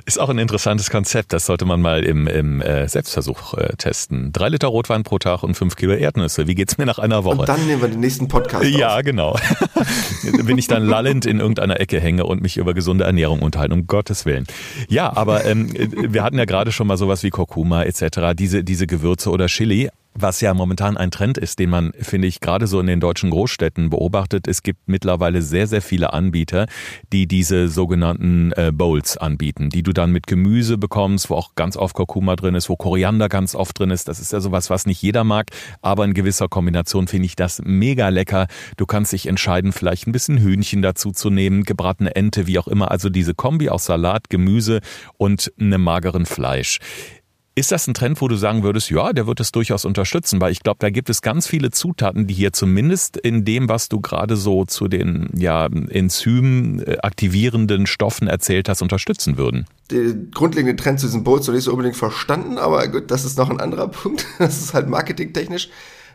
Ist 0.04 0.20
auch 0.20 0.28
ein 0.28 0.38
interessantes 0.38 0.90
Konzept. 0.90 1.32
Das 1.32 1.46
sollte 1.46 1.64
man 1.64 1.80
mal 1.80 2.04
im, 2.04 2.26
im 2.26 2.60
äh, 2.60 2.88
Selbstversuch 2.88 3.54
äh, 3.54 3.76
testen. 3.76 4.32
Drei 4.32 4.48
Liter 4.48 4.68
Rotwein 4.68 5.02
pro 5.02 5.18
Tag 5.18 5.42
und 5.42 5.54
fünf 5.54 5.76
Kilo 5.76 5.94
Erdnüsse. 5.94 6.46
Wie 6.46 6.54
geht's 6.54 6.78
mir 6.78 6.86
nach 6.86 6.98
einer 6.98 7.24
Woche? 7.24 7.40
Und 7.40 7.48
dann 7.48 7.64
nehmen 7.66 7.82
wir 7.82 7.88
den 7.88 8.00
nächsten 8.00 8.28
Podcast. 8.28 8.64
Ja, 8.64 8.96
auf. 8.96 9.02
genau. 9.02 9.36
Wenn 10.22 10.58
ich 10.58 10.68
dann 10.68 10.84
lallend 10.84 11.26
in 11.26 11.40
irgendeiner 11.40 11.80
Ecke 11.80 12.00
hänge 12.00 12.24
und 12.24 12.42
mich 12.42 12.56
über 12.56 12.74
gesunde 12.74 13.04
Ernährung 13.04 13.42
unterhalte, 13.42 13.74
um 13.74 13.86
Gottes 13.86 14.26
Willen. 14.26 14.46
Ja, 14.88 15.16
aber 15.16 15.44
ähm, 15.44 15.72
wir 15.72 16.22
hatten 16.22 16.38
ja 16.38 16.44
gerade 16.44 16.72
schon 16.72 16.86
mal 16.86 16.96
sowas 16.96 17.22
wie 17.22 17.30
Kurkuma 17.30 17.82
etc., 17.82 18.34
diese, 18.34 18.64
diese 18.64 18.86
Gewürze 18.86 19.30
oder 19.30 19.46
Chili 19.46 19.90
was 20.14 20.40
ja 20.40 20.52
momentan 20.54 20.96
ein 20.96 21.10
Trend 21.10 21.38
ist, 21.38 21.58
den 21.58 21.70
man, 21.70 21.92
finde 21.98 22.28
ich, 22.28 22.40
gerade 22.40 22.66
so 22.66 22.80
in 22.80 22.86
den 22.86 23.00
deutschen 23.00 23.30
Großstädten 23.30 23.90
beobachtet. 23.90 24.46
Es 24.46 24.62
gibt 24.62 24.80
mittlerweile 24.86 25.42
sehr, 25.42 25.66
sehr 25.66 25.82
viele 25.82 26.12
Anbieter, 26.12 26.66
die 27.12 27.26
diese 27.26 27.68
sogenannten 27.68 28.52
äh, 28.52 28.72
Bowls 28.72 29.16
anbieten, 29.16 29.70
die 29.70 29.82
du 29.82 29.92
dann 29.92 30.12
mit 30.12 30.26
Gemüse 30.26 30.78
bekommst, 30.78 31.30
wo 31.30 31.34
auch 31.34 31.54
ganz 31.54 31.76
oft 31.76 31.94
Kurkuma 31.94 32.36
drin 32.36 32.54
ist, 32.54 32.68
wo 32.68 32.76
Koriander 32.76 33.28
ganz 33.28 33.54
oft 33.54 33.78
drin 33.78 33.90
ist. 33.90 34.08
Das 34.08 34.20
ist 34.20 34.32
ja 34.32 34.40
sowas, 34.40 34.70
was 34.70 34.86
nicht 34.86 35.02
jeder 35.02 35.24
mag, 35.24 35.46
aber 35.80 36.04
in 36.04 36.14
gewisser 36.14 36.48
Kombination 36.48 37.08
finde 37.08 37.26
ich 37.26 37.36
das 37.36 37.62
mega 37.64 38.08
lecker. 38.08 38.46
Du 38.76 38.86
kannst 38.86 39.12
dich 39.12 39.26
entscheiden, 39.26 39.72
vielleicht 39.72 40.06
ein 40.06 40.12
bisschen 40.12 40.38
Hühnchen 40.38 40.82
dazu 40.82 41.12
zu 41.12 41.30
nehmen, 41.30 41.64
gebratene 41.64 42.14
Ente, 42.14 42.46
wie 42.46 42.58
auch 42.58 42.68
immer. 42.68 42.90
Also 42.90 43.08
diese 43.08 43.34
Kombi 43.34 43.68
aus 43.68 43.86
Salat, 43.86 44.28
Gemüse 44.30 44.80
und 45.16 45.52
einem 45.58 45.82
mageren 45.82 46.26
Fleisch. 46.26 46.78
Ist 47.54 47.70
das 47.70 47.86
ein 47.86 47.92
Trend, 47.92 48.22
wo 48.22 48.28
du 48.28 48.36
sagen 48.36 48.62
würdest, 48.62 48.88
ja, 48.88 49.12
der 49.12 49.26
wird 49.26 49.38
es 49.38 49.52
durchaus 49.52 49.84
unterstützen? 49.84 50.40
Weil 50.40 50.52
ich 50.52 50.60
glaube, 50.60 50.78
da 50.80 50.88
gibt 50.88 51.10
es 51.10 51.20
ganz 51.20 51.46
viele 51.46 51.70
Zutaten, 51.70 52.26
die 52.26 52.32
hier 52.32 52.54
zumindest 52.54 53.18
in 53.18 53.44
dem, 53.44 53.68
was 53.68 53.90
du 53.90 54.00
gerade 54.00 54.36
so 54.36 54.64
zu 54.64 54.88
den 54.88 55.28
ja, 55.36 55.66
Enzym 55.66 56.82
aktivierenden 57.02 57.86
Stoffen 57.86 58.26
erzählt 58.26 58.70
hast, 58.70 58.80
unterstützen 58.80 59.36
würden. 59.36 59.66
Der 59.90 60.14
grundlegende 60.32 60.82
Trend 60.82 60.98
zu 60.98 61.06
diesen 61.06 61.24
Bowls 61.24 61.46
noch 61.46 61.52
nicht 61.52 61.64
so 61.64 61.72
unbedingt 61.72 61.96
verstanden, 61.96 62.56
aber 62.56 62.88
gut, 62.88 63.10
das 63.10 63.26
ist 63.26 63.36
noch 63.36 63.50
ein 63.50 63.60
anderer 63.60 63.88
Punkt. 63.88 64.24
Das 64.38 64.58
ist 64.58 64.72
halt 64.72 64.88
marketingtechnisch 64.88 65.68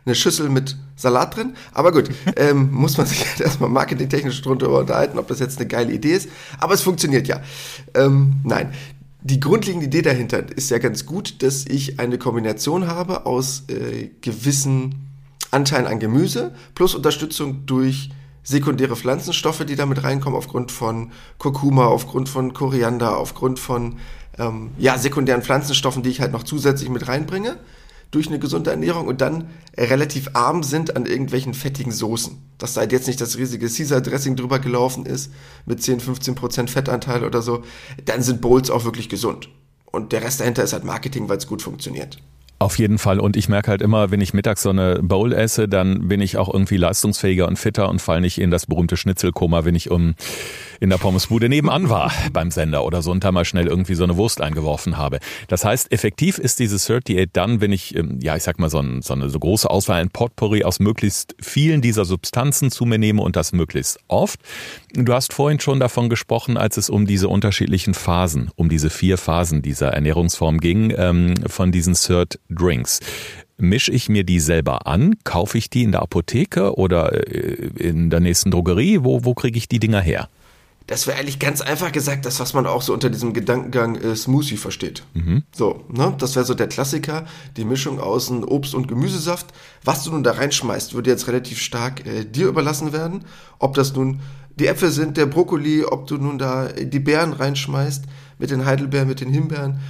eine 0.06 0.14
Schüssel 0.16 0.48
mit 0.48 0.76
Salat 0.96 1.36
drin. 1.36 1.54
Aber 1.72 1.92
gut, 1.92 2.10
ähm, 2.36 2.72
muss 2.72 2.96
man 2.96 3.06
sich 3.06 3.24
halt 3.28 3.40
erstmal 3.40 3.70
marketingtechnisch 3.70 4.42
drunter 4.42 4.70
unterhalten, 4.70 5.18
ob 5.18 5.28
das 5.28 5.38
jetzt 5.38 5.58
eine 5.58 5.68
geile 5.68 5.92
Idee 5.92 6.14
ist. 6.14 6.28
Aber 6.58 6.74
es 6.74 6.82
funktioniert 6.82 7.28
ja. 7.28 7.40
Ähm, 7.94 8.40
nein, 8.42 8.72
die 9.28 9.40
grundlegende 9.40 9.86
Idee 9.86 10.02
dahinter 10.02 10.44
ist 10.56 10.70
ja 10.70 10.78
ganz 10.78 11.04
gut, 11.04 11.42
dass 11.42 11.66
ich 11.66 12.00
eine 12.00 12.18
Kombination 12.18 12.86
habe 12.86 13.26
aus 13.26 13.64
äh, 13.68 14.10
gewissen 14.22 14.94
Anteilen 15.50 15.86
an 15.86 15.98
Gemüse 15.98 16.54
plus 16.74 16.94
Unterstützung 16.94 17.66
durch 17.66 18.10
sekundäre 18.42 18.96
Pflanzenstoffe, 18.96 19.64
die 19.66 19.76
damit 19.76 20.02
reinkommen, 20.02 20.36
aufgrund 20.38 20.72
von 20.72 21.12
Kurkuma, 21.36 21.86
aufgrund 21.86 22.30
von 22.30 22.54
Koriander, 22.54 23.18
aufgrund 23.18 23.58
von 23.58 23.98
ähm, 24.38 24.70
ja, 24.78 24.96
sekundären 24.96 25.42
Pflanzenstoffen, 25.42 26.02
die 26.02 26.08
ich 26.08 26.22
halt 26.22 26.32
noch 26.32 26.44
zusätzlich 26.44 26.88
mit 26.88 27.08
reinbringe 27.08 27.56
durch 28.10 28.28
eine 28.28 28.38
gesunde 28.38 28.70
Ernährung 28.70 29.06
und 29.06 29.20
dann 29.20 29.48
relativ 29.76 30.30
arm 30.32 30.62
sind 30.62 30.96
an 30.96 31.06
irgendwelchen 31.06 31.54
fettigen 31.54 31.92
Soßen. 31.92 32.38
Dass 32.58 32.74
da 32.74 32.82
jetzt 32.84 33.06
nicht 33.06 33.20
das 33.20 33.36
riesige 33.36 33.68
Caesar 33.68 34.00
Dressing 34.00 34.34
drüber 34.34 34.58
gelaufen 34.58 35.06
ist 35.06 35.32
mit 35.66 35.82
10, 35.82 36.00
15 36.00 36.34
Prozent 36.34 36.70
Fettanteil 36.70 37.24
oder 37.24 37.42
so, 37.42 37.62
dann 38.04 38.22
sind 38.22 38.40
Bowls 38.40 38.70
auch 38.70 38.84
wirklich 38.84 39.08
gesund. 39.08 39.48
Und 39.86 40.12
der 40.12 40.22
Rest 40.22 40.40
dahinter 40.40 40.64
ist 40.64 40.72
halt 40.72 40.84
Marketing, 40.84 41.28
weil 41.28 41.38
es 41.38 41.46
gut 41.46 41.62
funktioniert. 41.62 42.18
Auf 42.60 42.76
jeden 42.78 42.98
Fall. 42.98 43.20
Und 43.20 43.36
ich 43.36 43.48
merke 43.48 43.70
halt 43.70 43.82
immer, 43.82 44.10
wenn 44.10 44.20
ich 44.20 44.34
mittags 44.34 44.62
so 44.62 44.70
eine 44.70 45.00
Bowl 45.00 45.32
esse, 45.32 45.68
dann 45.68 46.08
bin 46.08 46.20
ich 46.20 46.36
auch 46.38 46.52
irgendwie 46.52 46.76
leistungsfähiger 46.76 47.46
und 47.46 47.56
fitter 47.56 47.88
und 47.88 48.02
fall 48.02 48.20
nicht 48.20 48.40
in 48.40 48.50
das 48.50 48.66
berühmte 48.66 48.96
Schnitzelkoma, 48.96 49.64
wenn 49.64 49.76
ich 49.76 49.92
um 49.92 50.14
in 50.80 50.90
der 50.90 50.98
Pommesbude 50.98 51.48
nebenan 51.48 51.88
war 51.88 52.12
beim 52.32 52.50
Sender 52.50 52.84
oder 52.84 53.02
so 53.02 53.10
und 53.10 53.24
da 53.24 53.32
mal 53.32 53.44
schnell 53.44 53.66
irgendwie 53.66 53.94
so 53.94 54.04
eine 54.04 54.16
Wurst 54.16 54.40
eingeworfen 54.40 54.96
habe. 54.96 55.18
Das 55.48 55.64
heißt, 55.64 55.92
effektiv 55.92 56.38
ist 56.38 56.58
diese 56.58 56.76
38 56.76 57.28
dann, 57.32 57.60
wenn 57.60 57.72
ich, 57.72 57.94
ähm, 57.94 58.18
ja, 58.22 58.36
ich 58.36 58.42
sag 58.42 58.58
mal, 58.58 58.70
so, 58.70 58.78
ein, 58.78 59.02
so 59.02 59.14
eine 59.14 59.30
so 59.30 59.38
große 59.38 59.68
Auswahl, 59.68 60.00
ein 60.00 60.10
Potpourri 60.10 60.64
aus 60.64 60.80
möglichst 60.80 61.34
vielen 61.40 61.80
dieser 61.80 62.04
Substanzen 62.04 62.70
zu 62.70 62.84
mir 62.84 62.98
nehme 62.98 63.22
und 63.22 63.36
das 63.36 63.52
möglichst 63.52 63.98
oft. 64.08 64.40
Du 64.92 65.12
hast 65.12 65.32
vorhin 65.32 65.60
schon 65.60 65.80
davon 65.80 66.08
gesprochen, 66.08 66.56
als 66.56 66.76
es 66.76 66.90
um 66.90 67.06
diese 67.06 67.28
unterschiedlichen 67.28 67.94
Phasen, 67.94 68.50
um 68.56 68.68
diese 68.68 68.90
vier 68.90 69.18
Phasen 69.18 69.62
dieser 69.62 69.88
Ernährungsform 69.88 70.58
ging, 70.58 70.92
ähm, 70.96 71.34
von 71.46 71.72
diesen 71.72 71.94
Cert 71.94 72.38
Drinks. 72.50 73.00
Mische 73.60 73.90
ich 73.90 74.08
mir 74.08 74.22
die 74.22 74.38
selber 74.38 74.86
an? 74.86 75.16
Kaufe 75.24 75.58
ich 75.58 75.68
die 75.68 75.82
in 75.82 75.90
der 75.90 76.02
Apotheke 76.02 76.76
oder 76.76 77.12
äh, 77.12 77.70
in 77.76 78.08
der 78.08 78.20
nächsten 78.20 78.52
Drogerie? 78.52 79.00
Wo, 79.02 79.24
wo 79.24 79.34
kriege 79.34 79.58
ich 79.58 79.68
die 79.68 79.80
Dinger 79.80 80.00
her? 80.00 80.28
Das 80.88 81.06
wäre 81.06 81.18
eigentlich 81.18 81.38
ganz 81.38 81.60
einfach 81.60 81.92
gesagt, 81.92 82.24
das, 82.24 82.40
was 82.40 82.54
man 82.54 82.66
auch 82.66 82.80
so 82.80 82.94
unter 82.94 83.10
diesem 83.10 83.34
Gedankengang 83.34 83.96
äh, 83.96 84.16
Smoothie 84.16 84.56
versteht. 84.56 85.04
Mhm. 85.12 85.44
So, 85.54 85.84
ne? 85.92 86.14
Das 86.18 86.34
wäre 86.34 86.46
so 86.46 86.54
der 86.54 86.66
Klassiker, 86.66 87.26
die 87.58 87.66
Mischung 87.66 88.00
aus 88.00 88.30
Obst- 88.30 88.74
und 88.74 88.88
Gemüsesaft. 88.88 89.48
Was 89.84 90.04
du 90.04 90.12
nun 90.12 90.22
da 90.22 90.32
reinschmeißt, 90.32 90.94
würde 90.94 91.10
jetzt 91.10 91.28
relativ 91.28 91.60
stark 91.60 92.06
äh, 92.06 92.24
dir 92.24 92.48
überlassen 92.48 92.94
werden. 92.94 93.26
Ob 93.58 93.74
das 93.74 93.94
nun 93.94 94.20
die 94.58 94.66
Äpfel 94.66 94.90
sind, 94.90 95.18
der 95.18 95.26
Brokkoli, 95.26 95.84
ob 95.84 96.06
du 96.06 96.16
nun 96.16 96.38
da 96.38 96.68
die 96.68 97.00
Beeren 97.00 97.34
reinschmeißt, 97.34 98.04
mit 98.38 98.50
den 98.50 98.64
Heidelbeeren, 98.64 99.08
mit 99.08 99.20
den 99.20 99.30
Himbeeren. 99.30 99.80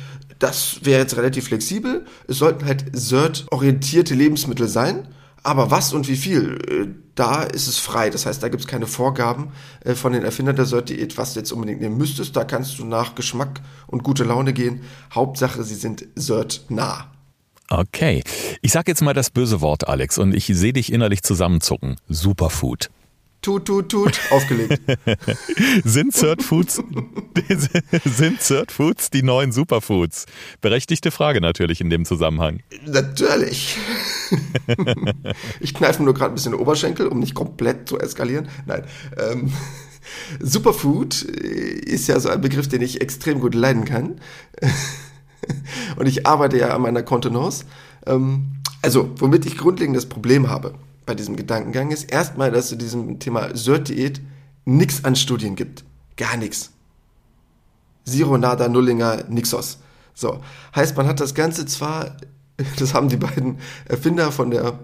Das 0.40 0.80
wäre 0.82 1.00
jetzt 1.00 1.16
relativ 1.16 1.44
flexibel. 1.44 2.06
Es 2.26 2.38
sollten 2.38 2.64
halt 2.64 2.86
SERT-orientierte 2.92 4.16
Lebensmittel 4.16 4.66
sein. 4.66 5.06
Aber 5.44 5.70
was 5.70 5.92
und 5.92 6.08
wie 6.08 6.16
viel, 6.16 6.58
äh, 6.68 6.88
da 7.18 7.42
ist 7.42 7.66
es 7.66 7.78
frei. 7.78 8.10
Das 8.10 8.26
heißt, 8.26 8.42
da 8.42 8.48
gibt 8.48 8.62
es 8.62 8.68
keine 8.68 8.86
Vorgaben 8.86 9.52
äh, 9.84 9.94
von 9.94 10.12
den 10.12 10.24
Erfindern 10.24 10.56
der 10.56 10.66
Sört-Diät, 10.66 11.18
was 11.18 11.34
du 11.34 11.40
jetzt 11.40 11.52
unbedingt 11.52 11.80
nehmen 11.80 11.96
müsstest. 11.96 12.36
Da 12.36 12.44
kannst 12.44 12.78
du 12.78 12.84
nach 12.84 13.14
Geschmack 13.14 13.60
und 13.86 14.04
gute 14.04 14.24
Laune 14.24 14.52
gehen. 14.52 14.82
Hauptsache, 15.12 15.64
sie 15.64 15.74
sind 15.74 16.06
Sört-nah. 16.14 17.10
Okay. 17.70 18.22
Ich 18.62 18.72
sag 18.72 18.88
jetzt 18.88 19.02
mal 19.02 19.14
das 19.14 19.30
böse 19.30 19.60
Wort, 19.60 19.88
Alex, 19.88 20.16
und 20.16 20.34
ich 20.34 20.46
sehe 20.46 20.72
dich 20.72 20.92
innerlich 20.92 21.22
zusammenzucken. 21.22 21.96
Superfood. 22.08 22.88
Tut, 23.40 23.66
tut, 23.66 23.88
tut, 23.88 24.20
aufgelegt. 24.30 24.80
sind 25.84 26.12
Third 26.12 26.42
Foods, 26.42 26.82
sind 28.04 28.40
Third 28.40 28.72
Foods 28.72 29.10
die 29.10 29.22
neuen 29.22 29.52
Superfoods? 29.52 30.26
Berechtigte 30.60 31.12
Frage 31.12 31.40
natürlich 31.40 31.80
in 31.80 31.88
dem 31.88 32.04
Zusammenhang. 32.04 32.60
Natürlich. 32.84 33.78
ich 35.60 35.72
kneife 35.72 36.02
nur 36.02 36.14
gerade 36.14 36.32
ein 36.32 36.34
bisschen 36.34 36.54
Oberschenkel, 36.54 37.06
um 37.06 37.20
nicht 37.20 37.34
komplett 37.34 37.88
zu 37.88 37.98
eskalieren. 37.98 38.48
Nein. 38.66 38.82
Ähm, 39.16 39.52
Superfood 40.40 41.22
ist 41.22 42.08
ja 42.08 42.18
so 42.18 42.30
ein 42.30 42.40
Begriff, 42.40 42.66
den 42.66 42.82
ich 42.82 43.00
extrem 43.00 43.38
gut 43.38 43.54
leiden 43.54 43.84
kann. 43.84 44.20
Und 45.96 46.06
ich 46.06 46.26
arbeite 46.26 46.58
ja 46.58 46.74
an 46.74 46.82
meiner 46.82 47.04
Kontenance. 47.04 47.64
Ähm, 48.04 48.48
also, 48.82 49.10
womit 49.16 49.46
ich 49.46 49.56
grundlegendes 49.56 50.06
Problem 50.06 50.48
habe 50.48 50.74
bei 51.08 51.14
diesem 51.14 51.36
Gedankengang 51.36 51.90
ist 51.90 52.12
erstmal, 52.12 52.52
dass 52.52 52.68
zu 52.68 52.76
diesem 52.76 53.18
Thema 53.18 53.56
Sört-Diät 53.56 54.20
nichts 54.66 55.06
an 55.06 55.16
Studien 55.16 55.56
gibt. 55.56 55.82
Gar 56.18 56.36
nichts. 56.36 56.70
Zero, 58.04 58.36
nada, 58.36 58.68
nullinger, 58.68 59.24
nixos. 59.28 59.78
So. 60.12 60.40
Heißt, 60.76 60.98
man 60.98 61.06
hat 61.06 61.18
das 61.18 61.34
Ganze 61.34 61.64
zwar, 61.64 62.18
das 62.78 62.92
haben 62.92 63.08
die 63.08 63.16
beiden 63.16 63.56
Erfinder 63.86 64.30
von 64.32 64.50
der 64.50 64.80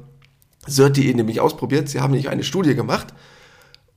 Sört-Diät 0.67 1.15
nämlich 1.15 1.41
ausprobiert, 1.41 1.91
sie 1.91 2.01
haben 2.01 2.13
nämlich 2.13 2.31
eine 2.31 2.43
Studie 2.43 2.75
gemacht 2.75 3.09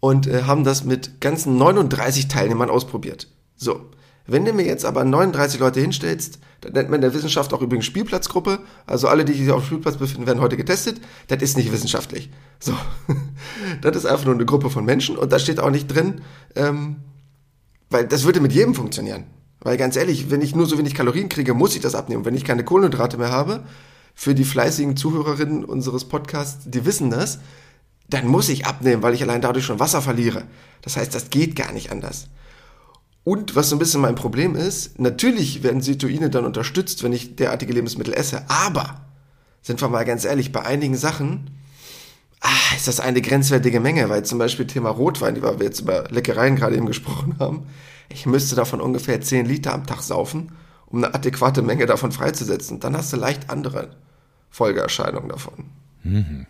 und 0.02 0.28
äh, 0.28 0.44
haben 0.44 0.66
das 0.66 0.84
mit 0.84 1.22
ganzen 1.22 1.58
39 1.58 2.28
Teilnehmern 2.28 2.70
ausprobiert. 2.70 3.30
So. 3.56 3.90
Wenn 4.28 4.44
du 4.44 4.54
mir 4.54 4.66
jetzt 4.66 4.86
aber 4.86 5.04
39 5.06 5.60
Leute 5.60 5.80
hinstellst, 5.80 6.40
dann 6.62 6.74
nennt 6.74 6.90
man 6.90 6.96
in 6.96 7.02
der 7.02 7.14
Wissenschaft 7.14 7.54
auch 7.54 7.62
übrigens 7.62 7.86
Spielplatzgruppe, 7.86 8.60
also 8.86 9.08
alle, 9.08 9.24
die 9.24 9.34
sich 9.34 9.50
auf 9.52 9.64
dem 9.64 9.68
Spielplatz 9.68 9.98
befinden, 9.98 10.28
werden 10.28 10.42
heute 10.42 10.58
getestet, 10.58 11.00
das 11.30 11.42
ist 11.42 11.56
nicht 11.56 11.72
wissenschaftlich. 11.72 12.30
So, 12.60 12.74
das 13.82 13.96
ist 13.96 14.06
einfach 14.06 14.26
nur 14.26 14.36
eine 14.36 14.46
Gruppe 14.46 14.70
von 14.70 14.84
Menschen 14.84 15.18
und 15.18 15.32
da 15.32 15.40
steht 15.40 15.60
auch 15.60 15.70
nicht 15.70 15.88
drin, 15.88 16.22
ähm, 16.56 16.98
weil 17.90 18.06
das 18.06 18.26
würde 18.26 18.42
mit 18.42 18.52
jedem 18.52 18.76
funktionieren. 18.76 19.24
Weil 19.62 19.78
ganz 19.78 19.96
ehrlich, 19.96 20.30
wenn 20.30 20.42
ich 20.42 20.56
nur 20.56 20.66
so 20.66 20.78
wenig 20.78 20.94
Kalorien 20.94 21.30
kriege, 21.30 21.54
muss 21.54 21.76
ich 21.76 21.82
das 21.82 21.96
abnehmen. 21.96 22.26
Wenn 22.26 22.36
ich 22.36 22.44
keine 22.44 22.64
Kohlenhydrate 22.64 23.18
mehr 23.18 23.32
habe, 23.32 23.64
für 24.14 24.36
die 24.36 24.46
fleißigen 24.46 24.98
Zuhörerinnen 24.98 25.64
unseres 25.64 26.06
Podcasts, 26.06 26.66
die 26.70 26.86
wissen 26.86 27.10
das, 27.10 27.40
dann 28.10 28.28
muss 28.28 28.50
ich 28.50 28.66
abnehmen, 28.66 29.04
weil 29.04 29.14
ich 29.14 29.22
allein 29.22 29.42
dadurch 29.42 29.66
schon 29.66 29.80
Wasser 29.80 30.02
verliere. 30.02 30.44
Das 30.82 30.98
heißt, 30.98 31.14
das 31.14 31.30
geht 31.30 31.56
gar 31.56 31.72
nicht 31.72 31.92
anders. 31.92 32.28
Und 33.28 33.58
was 33.58 33.68
so 33.68 33.76
ein 33.76 33.80
bisschen 33.80 34.00
mein 34.00 34.16
Problem 34.16 34.56
ist, 34.56 35.02
natürlich 35.02 35.62
werden 35.62 35.82
Cetoine 35.82 36.30
dann 36.30 36.46
unterstützt, 36.46 37.04
wenn 37.04 37.12
ich 37.12 37.36
derartige 37.36 37.74
Lebensmittel 37.74 38.14
esse, 38.14 38.50
aber 38.50 39.02
sind 39.62 39.82
wir 39.82 39.90
mal 39.90 40.06
ganz 40.06 40.24
ehrlich, 40.24 40.54
bei 40.54 40.64
einigen 40.64 40.96
Sachen 40.96 41.50
ah, 42.40 42.76
ist 42.78 42.88
das 42.88 43.02
eine 43.02 43.22
grenzwertige 43.22 43.82
Menge, 43.82 44.08
weil 44.08 44.24
zum 44.24 44.40
Beispiel 44.40 44.66
Thema 44.66 44.92
Rotwein, 44.92 45.36
die 45.36 45.44
wir 45.44 45.54
jetzt 45.60 45.82
über 45.82 46.06
Leckereien 46.10 46.56
gerade 46.56 46.78
eben 46.78 46.86
gesprochen 46.86 47.36
haben, 47.38 47.66
ich 48.08 48.26
müsste 48.28 48.56
davon 48.56 48.80
ungefähr 48.80 49.20
10 49.20 49.46
Liter 49.46 49.74
am 49.74 49.86
Tag 49.86 50.04
saufen, 50.04 50.54
um 50.86 51.04
eine 51.04 51.14
adäquate 51.14 51.62
Menge 51.62 51.86
davon 51.86 52.14
freizusetzen. 52.14 52.80
Dann 52.80 52.96
hast 52.96 53.12
du 53.12 53.18
leicht 53.18 53.50
andere 53.50 53.90
Folgeerscheinungen 54.50 55.28
davon. 55.28 55.66
Mhm. 56.02 56.48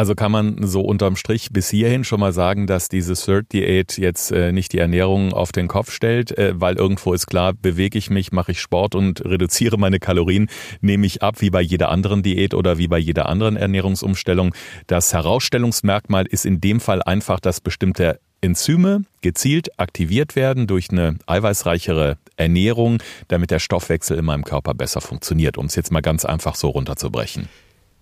Also 0.00 0.14
kann 0.14 0.32
man 0.32 0.66
so 0.66 0.80
unterm 0.80 1.14
Strich 1.14 1.50
bis 1.52 1.68
hierhin 1.68 2.04
schon 2.04 2.20
mal 2.20 2.32
sagen, 2.32 2.66
dass 2.66 2.88
diese 2.88 3.12
Third 3.12 3.52
Diät 3.52 3.98
jetzt 3.98 4.32
äh, 4.32 4.50
nicht 4.50 4.72
die 4.72 4.78
Ernährung 4.78 5.34
auf 5.34 5.52
den 5.52 5.68
Kopf 5.68 5.92
stellt, 5.92 6.38
äh, 6.38 6.58
weil 6.58 6.76
irgendwo 6.76 7.12
ist 7.12 7.26
klar, 7.26 7.52
bewege 7.52 7.98
ich 7.98 8.08
mich, 8.08 8.32
mache 8.32 8.52
ich 8.52 8.62
Sport 8.62 8.94
und 8.94 9.22
reduziere 9.26 9.76
meine 9.76 9.98
Kalorien, 9.98 10.48
nehme 10.80 11.04
ich 11.04 11.22
ab 11.22 11.42
wie 11.42 11.50
bei 11.50 11.60
jeder 11.60 11.90
anderen 11.90 12.22
Diät 12.22 12.54
oder 12.54 12.78
wie 12.78 12.88
bei 12.88 12.96
jeder 12.96 13.28
anderen 13.28 13.58
Ernährungsumstellung. 13.58 14.54
Das 14.86 15.12
Herausstellungsmerkmal 15.12 16.24
ist 16.26 16.46
in 16.46 16.62
dem 16.62 16.80
Fall 16.80 17.02
einfach, 17.02 17.38
dass 17.38 17.60
bestimmte 17.60 18.20
Enzyme 18.40 19.02
gezielt 19.20 19.78
aktiviert 19.78 20.34
werden 20.34 20.66
durch 20.66 20.88
eine 20.88 21.16
eiweißreichere 21.26 22.16
Ernährung, 22.36 23.02
damit 23.28 23.50
der 23.50 23.58
Stoffwechsel 23.58 24.16
in 24.16 24.24
meinem 24.24 24.44
Körper 24.44 24.72
besser 24.72 25.02
funktioniert, 25.02 25.58
um 25.58 25.66
es 25.66 25.74
jetzt 25.74 25.92
mal 25.92 26.00
ganz 26.00 26.24
einfach 26.24 26.54
so 26.54 26.70
runterzubrechen. 26.70 27.50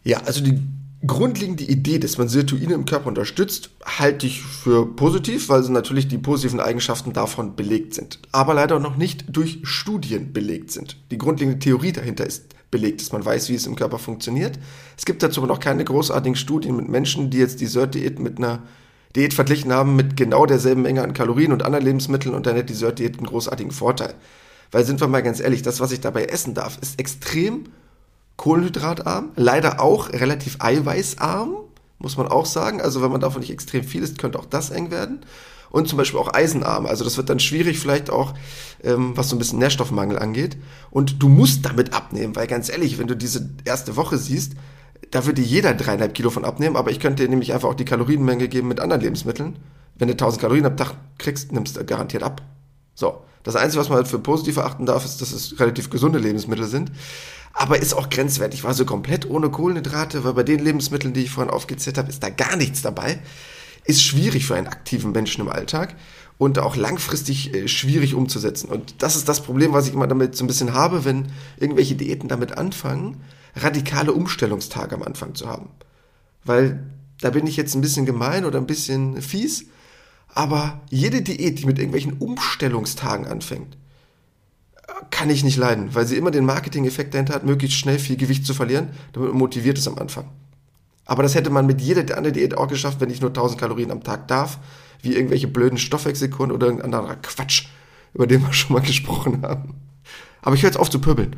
Ja, 0.04 0.20
also 0.20 0.44
die 0.44 0.60
grundlegende 1.06 1.64
Idee, 1.64 1.98
dass 1.98 2.18
man 2.18 2.28
Sirtuine 2.28 2.74
im 2.74 2.84
Körper 2.84 3.08
unterstützt, 3.08 3.70
halte 3.84 4.26
ich 4.26 4.42
für 4.42 4.86
positiv, 4.96 5.48
weil 5.48 5.62
natürlich 5.62 6.08
die 6.08 6.18
positiven 6.18 6.60
Eigenschaften 6.60 7.12
davon 7.12 7.54
belegt 7.54 7.94
sind. 7.94 8.18
Aber 8.32 8.54
leider 8.54 8.80
noch 8.80 8.96
nicht 8.96 9.24
durch 9.28 9.60
Studien 9.62 10.32
belegt 10.32 10.72
sind. 10.72 10.96
Die 11.10 11.18
grundlegende 11.18 11.60
Theorie 11.60 11.92
dahinter 11.92 12.26
ist 12.26 12.54
belegt, 12.70 13.00
dass 13.00 13.12
man 13.12 13.24
weiß, 13.24 13.48
wie 13.48 13.54
es 13.54 13.66
im 13.66 13.76
Körper 13.76 13.98
funktioniert. 13.98 14.58
Es 14.96 15.06
gibt 15.06 15.22
dazu 15.22 15.40
aber 15.40 15.48
noch 15.48 15.60
keine 15.60 15.84
großartigen 15.84 16.36
Studien 16.36 16.76
mit 16.76 16.88
Menschen, 16.88 17.30
die 17.30 17.38
jetzt 17.38 17.60
die 17.60 17.66
Sirtdiät 17.66 18.18
mit 18.18 18.38
einer 18.38 18.62
Diät 19.16 19.32
verglichen 19.32 19.72
haben 19.72 19.96
mit 19.96 20.16
genau 20.16 20.44
derselben 20.44 20.82
Menge 20.82 21.02
an 21.02 21.14
Kalorien 21.14 21.52
und 21.52 21.62
anderen 21.62 21.84
Lebensmitteln 21.84 22.34
und 22.34 22.46
dann 22.46 22.56
hätte 22.56 22.72
die 22.72 22.78
Sirtdiät 22.78 23.16
einen 23.16 23.26
großartigen 23.26 23.72
Vorteil. 23.72 24.14
Weil 24.70 24.84
sind 24.84 25.00
wir 25.00 25.08
mal 25.08 25.22
ganz 25.22 25.40
ehrlich, 25.40 25.62
das, 25.62 25.80
was 25.80 25.92
ich 25.92 26.00
dabei 26.00 26.24
essen 26.24 26.52
darf, 26.52 26.78
ist 26.82 27.00
extrem 27.00 27.64
kohlenhydratarm, 28.38 29.32
leider 29.36 29.80
auch 29.82 30.10
relativ 30.10 30.56
eiweißarm, 30.60 31.56
muss 31.98 32.16
man 32.16 32.28
auch 32.28 32.46
sagen. 32.46 32.80
Also 32.80 33.02
wenn 33.02 33.10
man 33.10 33.20
davon 33.20 33.40
nicht 33.40 33.50
extrem 33.50 33.84
viel 33.84 34.02
isst, 34.02 34.16
könnte 34.16 34.38
auch 34.38 34.46
das 34.46 34.70
eng 34.70 34.90
werden. 34.90 35.26
Und 35.70 35.86
zum 35.86 35.98
Beispiel 35.98 36.18
auch 36.18 36.32
eisenarm. 36.32 36.86
Also 36.86 37.04
das 37.04 37.18
wird 37.18 37.28
dann 37.28 37.40
schwierig 37.40 37.78
vielleicht 37.78 38.08
auch, 38.08 38.32
ähm, 38.82 39.14
was 39.16 39.28
so 39.28 39.36
ein 39.36 39.38
bisschen 39.38 39.58
Nährstoffmangel 39.58 40.18
angeht. 40.18 40.56
Und 40.90 41.22
du 41.22 41.28
musst 41.28 41.66
damit 41.66 41.92
abnehmen, 41.92 42.34
weil 42.36 42.46
ganz 42.46 42.70
ehrlich, 42.70 42.98
wenn 42.98 43.08
du 43.08 43.14
diese 43.14 43.50
erste 43.66 43.96
Woche 43.96 44.16
siehst, 44.16 44.52
da 45.10 45.26
würde 45.26 45.42
jeder 45.42 45.74
dreieinhalb 45.74 46.14
Kilo 46.14 46.30
von 46.30 46.44
abnehmen, 46.44 46.76
aber 46.76 46.90
ich 46.90 47.00
könnte 47.00 47.22
dir 47.22 47.28
nämlich 47.28 47.52
einfach 47.52 47.68
auch 47.68 47.74
die 47.74 47.84
Kalorienmenge 47.84 48.48
geben 48.48 48.68
mit 48.68 48.80
anderen 48.80 49.02
Lebensmitteln. 49.02 49.56
Wenn 49.96 50.08
du 50.08 50.14
1000 50.14 50.40
Kalorien 50.40 50.66
am 50.66 50.76
Tag 50.76 50.94
kriegst, 51.18 51.52
nimmst 51.52 51.76
du 51.76 51.84
garantiert 51.84 52.22
ab. 52.22 52.40
So. 52.94 53.22
Das 53.42 53.56
Einzige, 53.56 53.80
was 53.80 53.88
man 53.88 53.96
halt 53.98 54.08
für 54.08 54.18
positiv 54.18 54.56
erachten 54.58 54.84
darf, 54.84 55.04
ist, 55.04 55.22
dass 55.22 55.32
es 55.32 55.58
relativ 55.58 55.90
gesunde 55.90 56.18
Lebensmittel 56.18 56.66
sind 56.66 56.90
aber 57.58 57.80
ist 57.80 57.92
auch 57.92 58.08
grenzwertig. 58.08 58.62
War 58.62 58.72
so 58.72 58.84
komplett 58.84 59.28
ohne 59.28 59.50
Kohlenhydrate, 59.50 60.22
weil 60.22 60.32
bei 60.32 60.44
den 60.44 60.60
Lebensmitteln, 60.60 61.12
die 61.12 61.24
ich 61.24 61.30
vorhin 61.30 61.52
aufgezählt 61.52 61.98
habe, 61.98 62.08
ist 62.08 62.22
da 62.22 62.30
gar 62.30 62.56
nichts 62.56 62.82
dabei. 62.82 63.18
Ist 63.84 64.04
schwierig 64.04 64.46
für 64.46 64.54
einen 64.54 64.68
aktiven 64.68 65.10
Menschen 65.10 65.40
im 65.40 65.48
Alltag 65.48 65.96
und 66.38 66.60
auch 66.60 66.76
langfristig 66.76 67.52
äh, 67.52 67.66
schwierig 67.66 68.14
umzusetzen. 68.14 68.68
Und 68.68 69.02
das 69.02 69.16
ist 69.16 69.28
das 69.28 69.42
Problem, 69.42 69.72
was 69.72 69.88
ich 69.88 69.94
immer 69.94 70.06
damit 70.06 70.36
so 70.36 70.44
ein 70.44 70.46
bisschen 70.46 70.72
habe, 70.72 71.04
wenn 71.04 71.32
irgendwelche 71.58 71.96
Diäten 71.96 72.28
damit 72.28 72.56
anfangen, 72.56 73.24
radikale 73.56 74.12
Umstellungstage 74.12 74.94
am 74.94 75.02
Anfang 75.02 75.34
zu 75.34 75.48
haben. 75.48 75.70
Weil 76.44 76.86
da 77.20 77.30
bin 77.30 77.48
ich 77.48 77.56
jetzt 77.56 77.74
ein 77.74 77.80
bisschen 77.80 78.06
gemein 78.06 78.44
oder 78.44 78.60
ein 78.60 78.68
bisschen 78.68 79.20
fies, 79.20 79.64
aber 80.32 80.80
jede 80.90 81.22
Diät, 81.22 81.58
die 81.58 81.66
mit 81.66 81.80
irgendwelchen 81.80 82.18
Umstellungstagen 82.18 83.26
anfängt, 83.26 83.76
kann 85.10 85.30
ich 85.30 85.44
nicht 85.44 85.56
leiden, 85.56 85.94
weil 85.94 86.06
sie 86.06 86.16
immer 86.16 86.30
den 86.30 86.44
Marketing-Effekt 86.44 87.14
dahinter 87.14 87.34
hat, 87.34 87.44
möglichst 87.44 87.78
schnell 87.78 87.98
viel 87.98 88.16
Gewicht 88.16 88.44
zu 88.44 88.54
verlieren, 88.54 88.90
damit 89.12 89.30
man 89.30 89.38
motiviert 89.38 89.78
ist 89.78 89.88
am 89.88 89.98
Anfang. 89.98 90.28
Aber 91.04 91.22
das 91.22 91.34
hätte 91.34 91.50
man 91.50 91.66
mit 91.66 91.80
jeder 91.80 92.00
anderen 92.16 92.34
Diät 92.34 92.56
auch 92.56 92.68
geschafft, 92.68 93.00
wenn 93.00 93.10
ich 93.10 93.20
nur 93.20 93.30
1000 93.30 93.60
Kalorien 93.60 93.90
am 93.90 94.04
Tag 94.04 94.28
darf, 94.28 94.58
wie 95.02 95.14
irgendwelche 95.14 95.48
blöden 95.48 95.78
Stoffwechselkuren 95.78 96.52
oder 96.52 96.66
irgendein 96.66 96.94
anderer 96.94 97.16
Quatsch, 97.16 97.68
über 98.12 98.26
den 98.26 98.42
wir 98.42 98.52
schon 98.52 98.74
mal 98.74 98.82
gesprochen 98.82 99.42
haben. 99.42 99.74
Aber 100.42 100.54
ich 100.54 100.62
höre 100.62 100.70
jetzt 100.70 100.78
auf 100.78 100.90
zu 100.90 101.00
pöbeln. 101.00 101.36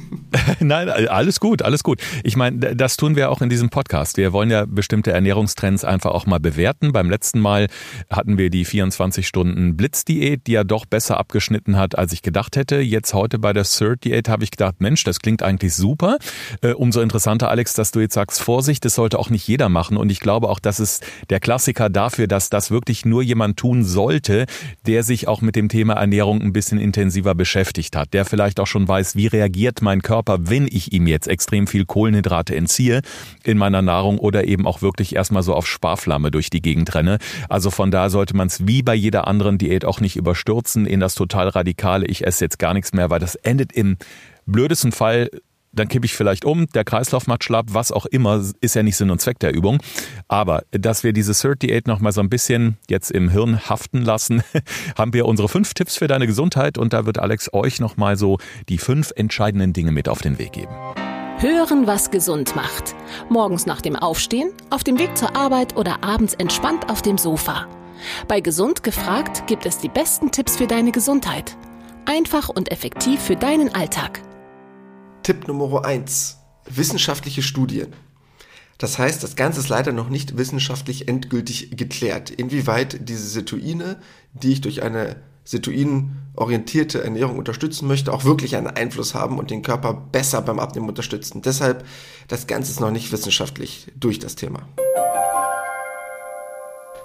Nein, 0.60 0.88
alles 0.88 1.40
gut, 1.40 1.62
alles 1.62 1.82
gut. 1.82 2.00
Ich 2.24 2.36
meine, 2.36 2.74
das 2.74 2.96
tun 2.96 3.16
wir 3.16 3.30
auch 3.30 3.42
in 3.42 3.48
diesem 3.48 3.68
Podcast. 3.68 4.16
Wir 4.16 4.32
wollen 4.32 4.50
ja 4.50 4.64
bestimmte 4.66 5.12
Ernährungstrends 5.12 5.84
einfach 5.84 6.10
auch 6.12 6.26
mal 6.26 6.40
bewerten. 6.40 6.92
Beim 6.92 7.10
letzten 7.10 7.40
Mal 7.40 7.68
hatten 8.10 8.38
wir 8.38 8.50
die 8.50 8.64
24 8.64 9.26
Stunden 9.26 9.76
Blitzdiät, 9.76 10.46
die 10.46 10.52
ja 10.52 10.64
doch 10.64 10.86
besser 10.86 11.18
abgeschnitten 11.18 11.76
hat, 11.76 11.98
als 11.98 12.12
ich 12.12 12.22
gedacht 12.22 12.56
hätte. 12.56 12.80
Jetzt 12.80 13.14
heute 13.14 13.38
bei 13.38 13.52
der 13.52 13.64
Third 13.64 14.04
Diät 14.04 14.28
habe 14.28 14.44
ich 14.44 14.50
gedacht, 14.50 14.76
Mensch, 14.78 15.04
das 15.04 15.20
klingt 15.20 15.42
eigentlich 15.42 15.74
super. 15.74 16.18
Äh, 16.62 16.72
umso 16.72 17.00
interessanter, 17.00 17.50
Alex, 17.50 17.74
dass 17.74 17.90
du 17.90 18.00
jetzt 18.00 18.14
sagst, 18.14 18.40
Vorsicht, 18.40 18.84
das 18.84 18.94
sollte 18.94 19.18
auch 19.18 19.30
nicht 19.30 19.46
jeder 19.46 19.68
machen. 19.68 19.96
Und 19.96 20.10
ich 20.10 20.20
glaube 20.20 20.48
auch, 20.48 20.58
das 20.58 20.80
ist 20.80 21.04
der 21.30 21.40
Klassiker 21.40 21.90
dafür, 21.90 22.26
dass 22.26 22.50
das 22.50 22.70
wirklich 22.70 23.04
nur 23.04 23.22
jemand 23.22 23.58
tun 23.58 23.84
sollte, 23.84 24.46
der 24.86 25.02
sich 25.02 25.28
auch 25.28 25.42
mit 25.42 25.56
dem 25.56 25.68
Thema 25.68 25.94
Ernährung 25.94 26.40
ein 26.40 26.52
bisschen 26.52 26.78
intensiver 26.78 27.34
beschäftigt 27.34 27.96
hat, 27.96 28.14
der 28.14 28.21
vielleicht 28.24 28.60
auch 28.60 28.66
schon 28.66 28.86
weiß, 28.86 29.16
wie 29.16 29.26
reagiert 29.26 29.82
mein 29.82 30.02
Körper, 30.02 30.48
wenn 30.48 30.66
ich 30.66 30.92
ihm 30.92 31.06
jetzt 31.06 31.28
extrem 31.28 31.66
viel 31.66 31.84
Kohlenhydrate 31.84 32.54
entziehe 32.56 33.02
in 33.44 33.58
meiner 33.58 33.82
Nahrung 33.82 34.18
oder 34.18 34.44
eben 34.44 34.66
auch 34.66 34.82
wirklich 34.82 35.14
erstmal 35.14 35.42
so 35.42 35.54
auf 35.54 35.66
Sparflamme 35.66 36.30
durch 36.30 36.50
die 36.50 36.62
Gegend 36.62 36.94
renne. 36.94 37.18
Also 37.48 37.70
von 37.70 37.90
da 37.90 38.10
sollte 38.10 38.36
man 38.36 38.48
es 38.48 38.66
wie 38.66 38.82
bei 38.82 38.94
jeder 38.94 39.26
anderen 39.26 39.58
Diät 39.58 39.84
auch 39.84 40.00
nicht 40.00 40.16
überstürzen 40.16 40.86
in 40.86 41.00
das 41.00 41.14
total 41.14 41.48
radikale, 41.48 42.06
ich 42.06 42.26
esse 42.26 42.44
jetzt 42.44 42.58
gar 42.58 42.74
nichts 42.74 42.92
mehr, 42.92 43.10
weil 43.10 43.20
das 43.20 43.34
endet 43.34 43.72
im 43.72 43.96
blödesten 44.46 44.92
Fall 44.92 45.30
dann 45.72 45.88
kippe 45.88 46.06
ich 46.06 46.14
vielleicht 46.14 46.44
um, 46.44 46.66
der 46.68 46.84
Kreislauf 46.84 47.26
macht 47.26 47.44
schlapp, 47.44 47.66
was 47.70 47.92
auch 47.92 48.06
immer, 48.06 48.42
ist 48.60 48.74
ja 48.74 48.82
nicht 48.82 48.96
Sinn 48.96 49.10
und 49.10 49.20
Zweck 49.20 49.38
der 49.38 49.54
Übung. 49.54 49.82
Aber 50.28 50.64
dass 50.70 51.04
wir 51.04 51.12
diese 51.12 51.32
38 51.32 51.86
nochmal 51.86 52.12
so 52.12 52.20
ein 52.20 52.28
bisschen 52.28 52.76
jetzt 52.88 53.10
im 53.10 53.30
Hirn 53.30 53.68
haften 53.68 54.02
lassen, 54.02 54.42
haben 54.98 55.12
wir 55.12 55.26
unsere 55.26 55.48
fünf 55.48 55.74
Tipps 55.74 55.96
für 55.96 56.06
deine 56.06 56.26
Gesundheit 56.26 56.78
und 56.78 56.92
da 56.92 57.06
wird 57.06 57.18
Alex 57.18 57.52
euch 57.52 57.80
nochmal 57.80 58.16
so 58.16 58.38
die 58.68 58.78
fünf 58.78 59.12
entscheidenden 59.16 59.72
Dinge 59.72 59.92
mit 59.92 60.08
auf 60.08 60.20
den 60.20 60.38
Weg 60.38 60.52
geben. 60.52 60.72
Hören, 61.38 61.88
was 61.88 62.10
gesund 62.10 62.54
macht. 62.54 62.94
Morgens 63.28 63.66
nach 63.66 63.80
dem 63.80 63.96
Aufstehen, 63.96 64.52
auf 64.70 64.84
dem 64.84 64.98
Weg 64.98 65.16
zur 65.16 65.34
Arbeit 65.34 65.76
oder 65.76 66.04
abends 66.04 66.34
entspannt 66.34 66.88
auf 66.88 67.02
dem 67.02 67.18
Sofa. 67.18 67.66
Bei 68.28 68.40
Gesund 68.40 68.82
gefragt 68.82 69.46
gibt 69.46 69.66
es 69.66 69.78
die 69.78 69.88
besten 69.88 70.30
Tipps 70.30 70.56
für 70.56 70.66
deine 70.66 70.92
Gesundheit. 70.92 71.56
Einfach 72.04 72.48
und 72.48 72.70
effektiv 72.70 73.20
für 73.20 73.36
deinen 73.36 73.74
Alltag. 73.74 74.20
Tipp 75.22 75.48
Nummer 75.48 75.84
eins: 75.84 76.38
Wissenschaftliche 76.68 77.42
Studien. 77.42 77.92
Das 78.78 78.98
heißt, 78.98 79.22
das 79.22 79.36
Ganze 79.36 79.60
ist 79.60 79.68
leider 79.68 79.92
noch 79.92 80.08
nicht 80.08 80.36
wissenschaftlich 80.36 81.06
endgültig 81.06 81.76
geklärt, 81.76 82.30
inwieweit 82.30 83.08
diese 83.08 83.28
Situine, 83.28 84.00
die 84.32 84.52
ich 84.52 84.60
durch 84.60 84.82
eine 84.82 85.22
situinorientierte 85.44 87.02
Ernährung 87.02 87.38
unterstützen 87.38 87.86
möchte, 87.88 88.12
auch 88.12 88.24
wirklich 88.24 88.56
einen 88.56 88.68
Einfluss 88.68 89.14
haben 89.14 89.38
und 89.38 89.50
den 89.50 89.62
Körper 89.62 89.94
besser 89.94 90.42
beim 90.42 90.58
Abnehmen 90.58 90.88
unterstützen. 90.88 91.42
Deshalb, 91.42 91.84
das 92.28 92.46
Ganze 92.46 92.72
ist 92.72 92.80
noch 92.80 92.90
nicht 92.90 93.12
wissenschaftlich 93.12 93.86
durch 93.96 94.18
das 94.18 94.34
Thema. 94.34 94.68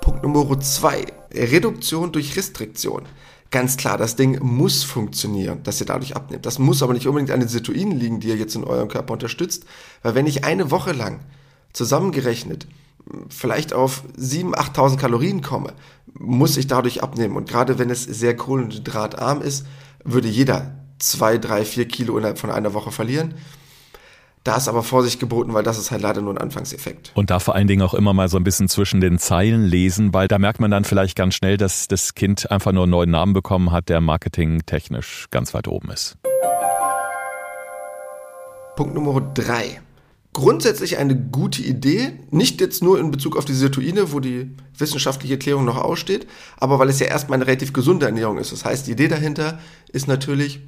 Punkt 0.02 0.24
Nummer 0.24 0.60
zwei: 0.62 1.06
Reduktion 1.34 2.12
durch 2.12 2.36
Restriktion 2.38 3.04
ganz 3.52 3.78
klar, 3.78 3.98
das 3.98 4.16
Ding 4.16 4.40
muss 4.42 4.84
funktionieren, 4.84 5.64
dass 5.64 5.80
ihr 5.80 5.86
dadurch 5.86 6.16
abnehmt. 6.16 6.46
Das 6.46 6.60
muss 6.60 6.84
aber 6.84 6.94
nicht 6.94 7.08
unbedingt 7.08 7.32
an 7.32 7.40
den 7.40 7.50
Situinen 7.50 7.98
liegen, 7.98 8.20
die 8.20 8.30
ihr 8.30 8.38
jetzt 8.38 8.56
in 8.56 8.64
eurem 8.64 8.88
Körper 8.88 9.14
unterstützt, 9.14 9.66
weil 10.04 10.16
wenn 10.16 10.28
ich 10.28 10.44
eine 10.44 10.72
Woche 10.72 10.92
lang 10.92 11.20
zusammengerechnet 11.74 12.68
vielleicht 13.30 13.74
auf 13.74 14.04
7.000, 14.18 14.54
8.000 14.56 14.98
Kalorien 14.98 15.42
komme, 15.42 15.74
muss 16.14 16.58
ich 16.58 16.68
dadurch 16.68 17.04
abnehmen. 17.04 17.36
Und 17.36 17.48
gerade 17.50 17.80
wenn 17.80 17.90
es 17.90 18.04
sehr 18.04 18.36
kohlenhydratarm 18.36 19.42
ist, 19.42 19.66
würde 20.04 20.28
jeder 20.28 20.76
zwei, 21.00 21.38
drei, 21.38 21.64
vier 21.64 21.88
Kilo 21.88 22.18
innerhalb 22.18 22.40
von 22.40 22.52
einer 22.52 22.74
Woche 22.74 22.92
verlieren. 22.92 23.36
Da 24.44 24.56
ist 24.56 24.70
aber 24.70 24.82
Vorsicht 24.82 25.20
geboten, 25.20 25.54
weil 25.54 25.64
das 25.64 25.78
ist 25.78 25.92
halt 25.92 26.02
leider 26.02 26.22
nur 26.22 26.34
ein 26.34 26.38
Anfangseffekt. 26.38 27.12
Und 27.16 27.30
da 27.30 27.40
vor 27.40 27.56
allen 27.56 27.68
Dingen 27.68 27.82
auch 27.82 27.94
immer 27.94 28.14
mal 28.14 28.30
so 28.30 28.38
ein 28.38 28.46
bisschen 28.46 28.70
zwischen 28.70 29.02
den 29.02 29.20
Zeilen 29.20 29.66
lesen, 29.66 30.14
weil 30.14 30.30
da 30.30 30.40
merkt 30.40 30.62
man 30.62 30.72
dann 30.72 30.86
vielleicht 30.86 31.18
ganz 31.18 31.36
schnell, 31.36 31.58
dass 31.58 31.90
das 31.90 32.16
Kind 32.16 32.50
einfach 32.50 32.72
nur 32.72 32.84
einen 32.84 32.92
neuen 32.92 33.12
Namen 33.12 33.34
bekommen 33.34 33.72
hat, 33.72 33.90
der 33.90 34.00
marketingtechnisch 34.00 35.28
ganz 35.32 35.54
weit 35.54 35.68
oben 35.68 35.90
ist. 35.92 36.18
Punkt 38.78 38.94
Nummer 38.96 39.20
drei. 39.34 39.82
grundsätzlich 40.38 40.98
eine 41.00 41.16
gute 41.16 41.64
Idee, 41.64 42.14
nicht 42.30 42.62
jetzt 42.62 42.84
nur 42.84 43.00
in 43.00 43.10
Bezug 43.10 43.36
auf 43.38 43.46
die 43.46 43.56
Sirtuine, 43.56 44.14
wo 44.14 44.20
die 44.20 44.52
wissenschaftliche 44.78 45.34
Erklärung 45.34 45.66
noch 45.66 45.78
aussteht, 45.78 46.28
aber 46.58 46.78
weil 46.78 46.90
es 46.90 47.00
ja 47.00 47.08
erstmal 47.08 47.38
eine 47.38 47.48
relativ 47.48 47.74
gesunde 47.74 48.06
Ernährung 48.06 48.38
ist. 48.38 48.52
Das 48.52 48.64
heißt, 48.64 48.86
die 48.86 48.92
Idee 48.92 49.08
dahinter 49.08 49.60
ist 49.92 50.08
natürlich 50.08 50.60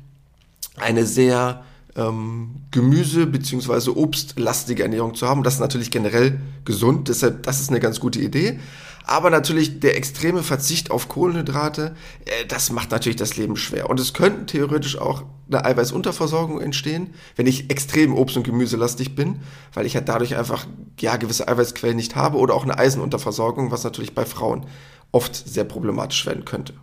eine 0.76 1.06
sehr 1.06 1.64
ähm, 1.96 2.64
Gemüse- 2.72 3.26
bzw. 3.26 3.92
obstlastige 3.92 4.84
Ernährung 4.84 5.16
zu 5.16 5.28
haben. 5.28 5.44
Das 5.44 5.56
ist 5.56 5.60
natürlich 5.60 5.92
generell 5.92 6.40
gesund, 6.66 7.08
deshalb 7.08 7.44
das 7.44 7.60
ist 7.60 7.70
eine 7.70 7.80
ganz 7.80 8.00
gute 8.00 8.20
Idee. 8.20 8.60
Aber 9.06 9.32
natürlich 9.32 9.80
der 9.80 9.98
extreme 9.98 10.44
Verzicht 10.44 10.92
auf 10.92 11.10
Kohlenhydrate, 11.10 11.96
äh, 12.26 12.46
das 12.48 12.72
macht 12.72 12.92
natürlich 12.92 13.16
das 13.16 13.38
Leben 13.38 13.56
schwer. 13.56 13.90
Und 13.90 14.00
es 14.00 14.14
könnte 14.14 14.46
theoretisch 14.46 15.00
auch 15.00 15.24
eine 15.48 15.66
Eiweißunterversorgung 15.66 16.62
entstehen, 16.62 17.16
wenn 17.36 17.48
ich 17.48 17.72
extrem 17.72 18.14
obst- 18.14 18.38
und 18.38 18.44
gemüselastig 18.44 19.16
bin, 19.16 19.40
weil 19.74 19.88
ich 19.88 19.96
halt 19.96 20.08
dadurch 20.10 20.38
einfach 20.38 20.68
ja 21.00 21.18
gewisse 21.18 21.48
Eiweißquellen 21.48 21.96
nicht 21.96 22.16
habe 22.16 22.38
oder 22.38 22.54
auch 22.54 22.64
eine 22.64 22.78
Eisenunterversorgung, 22.78 23.72
was 23.72 23.84
natürlich 23.84 24.14
bei 24.14 24.26
Frauen 24.26 24.68
oft 25.12 25.36
sehr 25.36 25.64
problematisch 25.64 26.26
werden 26.28 26.46
könnte. 26.46 26.74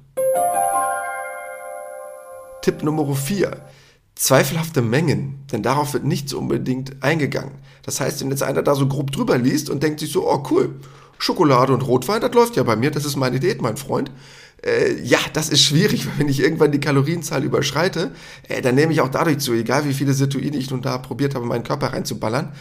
Tipp 2.62 2.82
Nummer 2.82 3.14
4 3.14 3.56
zweifelhafte 4.16 4.82
Mengen, 4.82 5.44
denn 5.52 5.62
darauf 5.62 5.92
wird 5.92 6.04
nicht 6.04 6.28
so 6.28 6.38
unbedingt 6.38 7.02
eingegangen. 7.02 7.52
Das 7.82 8.00
heißt, 8.00 8.20
wenn 8.20 8.30
jetzt 8.30 8.42
einer 8.42 8.62
da 8.62 8.74
so 8.74 8.88
grob 8.88 9.12
drüber 9.12 9.38
liest 9.38 9.70
und 9.70 9.82
denkt 9.82 10.00
sich 10.00 10.10
so, 10.10 10.28
oh 10.28 10.42
cool, 10.50 10.74
Schokolade 11.18 11.72
und 11.72 11.82
Rotwein, 11.82 12.20
das 12.20 12.34
läuft 12.34 12.56
ja 12.56 12.62
bei 12.62 12.76
mir, 12.76 12.90
das 12.90 13.04
ist 13.04 13.16
meine 13.16 13.38
Diät, 13.38 13.62
mein 13.62 13.76
Freund. 13.76 14.10
Äh, 14.64 15.00
ja, 15.02 15.18
das 15.34 15.50
ist 15.50 15.62
schwierig, 15.62 16.06
weil 16.06 16.14
wenn 16.18 16.28
ich 16.28 16.40
irgendwann 16.40 16.72
die 16.72 16.80
Kalorienzahl 16.80 17.44
überschreite, 17.44 18.12
äh, 18.48 18.62
dann 18.62 18.74
nehme 18.74 18.92
ich 18.92 19.02
auch 19.02 19.10
dadurch 19.10 19.38
zu, 19.38 19.52
egal 19.52 19.86
wie 19.86 19.94
viele 19.94 20.14
Situine 20.14 20.56
ich 20.56 20.70
nun 20.70 20.82
da 20.82 20.98
probiert 20.98 21.34
habe, 21.34 21.46
meinen 21.46 21.64
Körper 21.64 21.92
reinzuballern. 21.92 22.52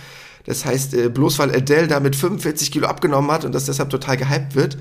Das 0.45 0.65
heißt, 0.65 0.93
äh, 0.93 1.09
bloß 1.09 1.39
weil 1.39 1.55
Adele 1.55 1.87
da 1.87 1.99
mit 1.99 2.15
45 2.15 2.71
Kilo 2.71 2.87
abgenommen 2.87 3.31
hat 3.31 3.45
und 3.45 3.55
das 3.55 3.65
deshalb 3.65 3.89
total 3.89 4.17
gehypt 4.17 4.55
wird, 4.55 4.77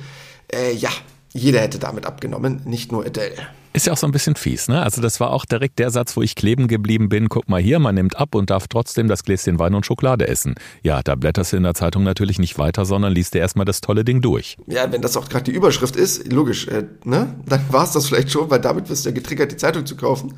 äh, 0.53 0.75
ja, 0.75 0.91
jeder 1.33 1.61
hätte 1.61 1.79
damit 1.79 2.05
abgenommen, 2.05 2.63
nicht 2.65 2.93
nur 2.93 3.07
Adele. 3.07 3.47
Ist 3.77 3.89
ja 3.89 3.93
auch 3.93 3.97
so 3.97 4.07
ein 4.07 4.13
bisschen 4.13 4.37
fies, 4.37 4.69
ne? 4.69 4.81
Also 4.81 5.03
das 5.03 5.19
war 5.19 5.31
auch 5.33 5.45
direkt 5.45 5.81
der 5.81 5.91
Satz, 5.91 6.17
wo 6.17 6.23
ich 6.23 6.37
kleben 6.37 6.69
geblieben 6.69 7.09
bin. 7.09 7.29
Guck 7.29 7.49
mal 7.49 7.61
hier, 7.61 7.81
man 7.81 7.97
nimmt 7.97 8.17
ab 8.17 8.37
und 8.37 8.51
darf 8.51 8.69
trotzdem 8.69 9.09
das 9.09 9.25
Gläschen 9.25 9.59
Wein 9.59 9.75
und 9.75 9.85
Schokolade 9.85 10.29
essen. 10.29 10.55
Ja, 10.85 11.03
da 11.03 11.17
blätterst 11.17 11.53
du 11.53 11.57
in 11.57 11.65
der 11.65 11.75
Zeitung 11.75 12.05
natürlich 12.05 12.39
nicht 12.39 12.57
weiter, 12.57 12.85
sondern 12.85 13.13
liest 13.13 13.35
dir 13.35 13.41
erstmal 13.41 13.65
das 13.65 13.81
tolle 13.81 14.05
Ding 14.05 14.21
durch. 14.21 14.57
Ja, 14.69 14.93
wenn 14.93 15.03
das 15.03 15.17
auch 15.17 15.29
gerade 15.29 15.43
die 15.43 15.51
Überschrift 15.51 15.97
ist, 15.97 16.33
logisch, 16.33 16.69
äh, 16.69 16.85
ne? 17.03 17.35
Dann 17.47 17.65
war 17.71 17.83
es 17.83 17.91
das 17.91 18.07
vielleicht 18.07 18.31
schon, 18.31 18.49
weil 18.49 18.61
damit 18.61 18.89
wirst 18.89 19.07
du 19.07 19.09
ja 19.09 19.15
getriggert, 19.15 19.51
die 19.51 19.57
Zeitung 19.57 19.85
zu 19.85 19.97
kaufen. 19.97 20.35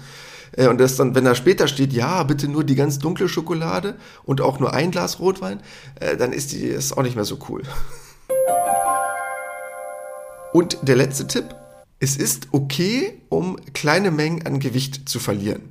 Äh, 0.53 0.69
und 0.69 0.81
das 0.81 0.97
dann, 0.97 1.15
wenn 1.15 1.27
da 1.27 1.35
später 1.35 1.69
steht, 1.69 1.93
ja, 1.93 2.23
bitte 2.23 2.49
nur 2.49 2.65
die 2.65 2.75
ganz 2.75 2.99
dunkle 2.99 3.29
Schokolade 3.29 3.97
und 4.25 4.41
auch 4.41 4.61
nur 4.61 4.73
ein 4.73 4.91
Glas 4.91 5.21
Rotwein, 5.21 5.61
äh, 6.01 6.17
dann 6.17 6.33
ist 6.33 6.53
die 6.53 6.63
ist 6.63 6.97
auch 6.97 7.03
nicht 7.03 7.17
mehr 7.17 7.27
so 7.27 7.39
cool. 7.51 7.65
Und 10.53 10.79
der 10.81 10.97
letzte 10.97 11.27
Tipp, 11.27 11.55
es 11.99 12.17
ist 12.17 12.49
okay, 12.53 13.21
um 13.29 13.57
kleine 13.73 14.11
Mengen 14.11 14.47
an 14.47 14.61
Gewicht 14.61 15.09
zu 15.09 15.19
verlieren. 15.19 15.63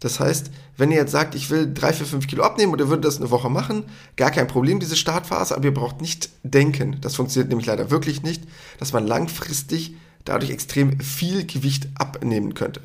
Das 0.00 0.20
heißt, 0.20 0.50
wenn 0.76 0.90
ihr 0.90 0.98
jetzt 0.98 1.12
sagt, 1.12 1.34
ich 1.34 1.48
will 1.48 1.72
drei, 1.72 1.92
vier, 1.92 2.04
fünf 2.04 2.26
Kilo 2.26 2.42
abnehmen 2.42 2.72
oder 2.72 2.88
würde 2.88 3.02
das 3.02 3.16
eine 3.16 3.30
Woche 3.30 3.48
machen, 3.48 3.84
gar 4.16 4.30
kein 4.30 4.46
Problem, 4.46 4.78
diese 4.78 4.96
Startphase, 4.96 5.56
aber 5.56 5.64
ihr 5.66 5.74
braucht 5.74 6.02
nicht 6.02 6.30
denken. 6.42 6.98
Das 7.00 7.16
funktioniert 7.16 7.48
nämlich 7.48 7.66
leider 7.66 7.90
wirklich 7.90 8.22
nicht, 8.22 8.42
dass 8.78 8.92
man 8.92 9.06
langfristig 9.06 9.94
dadurch 10.24 10.50
extrem 10.50 11.00
viel 11.00 11.46
Gewicht 11.46 11.88
abnehmen 11.94 12.52
könnte. 12.54 12.82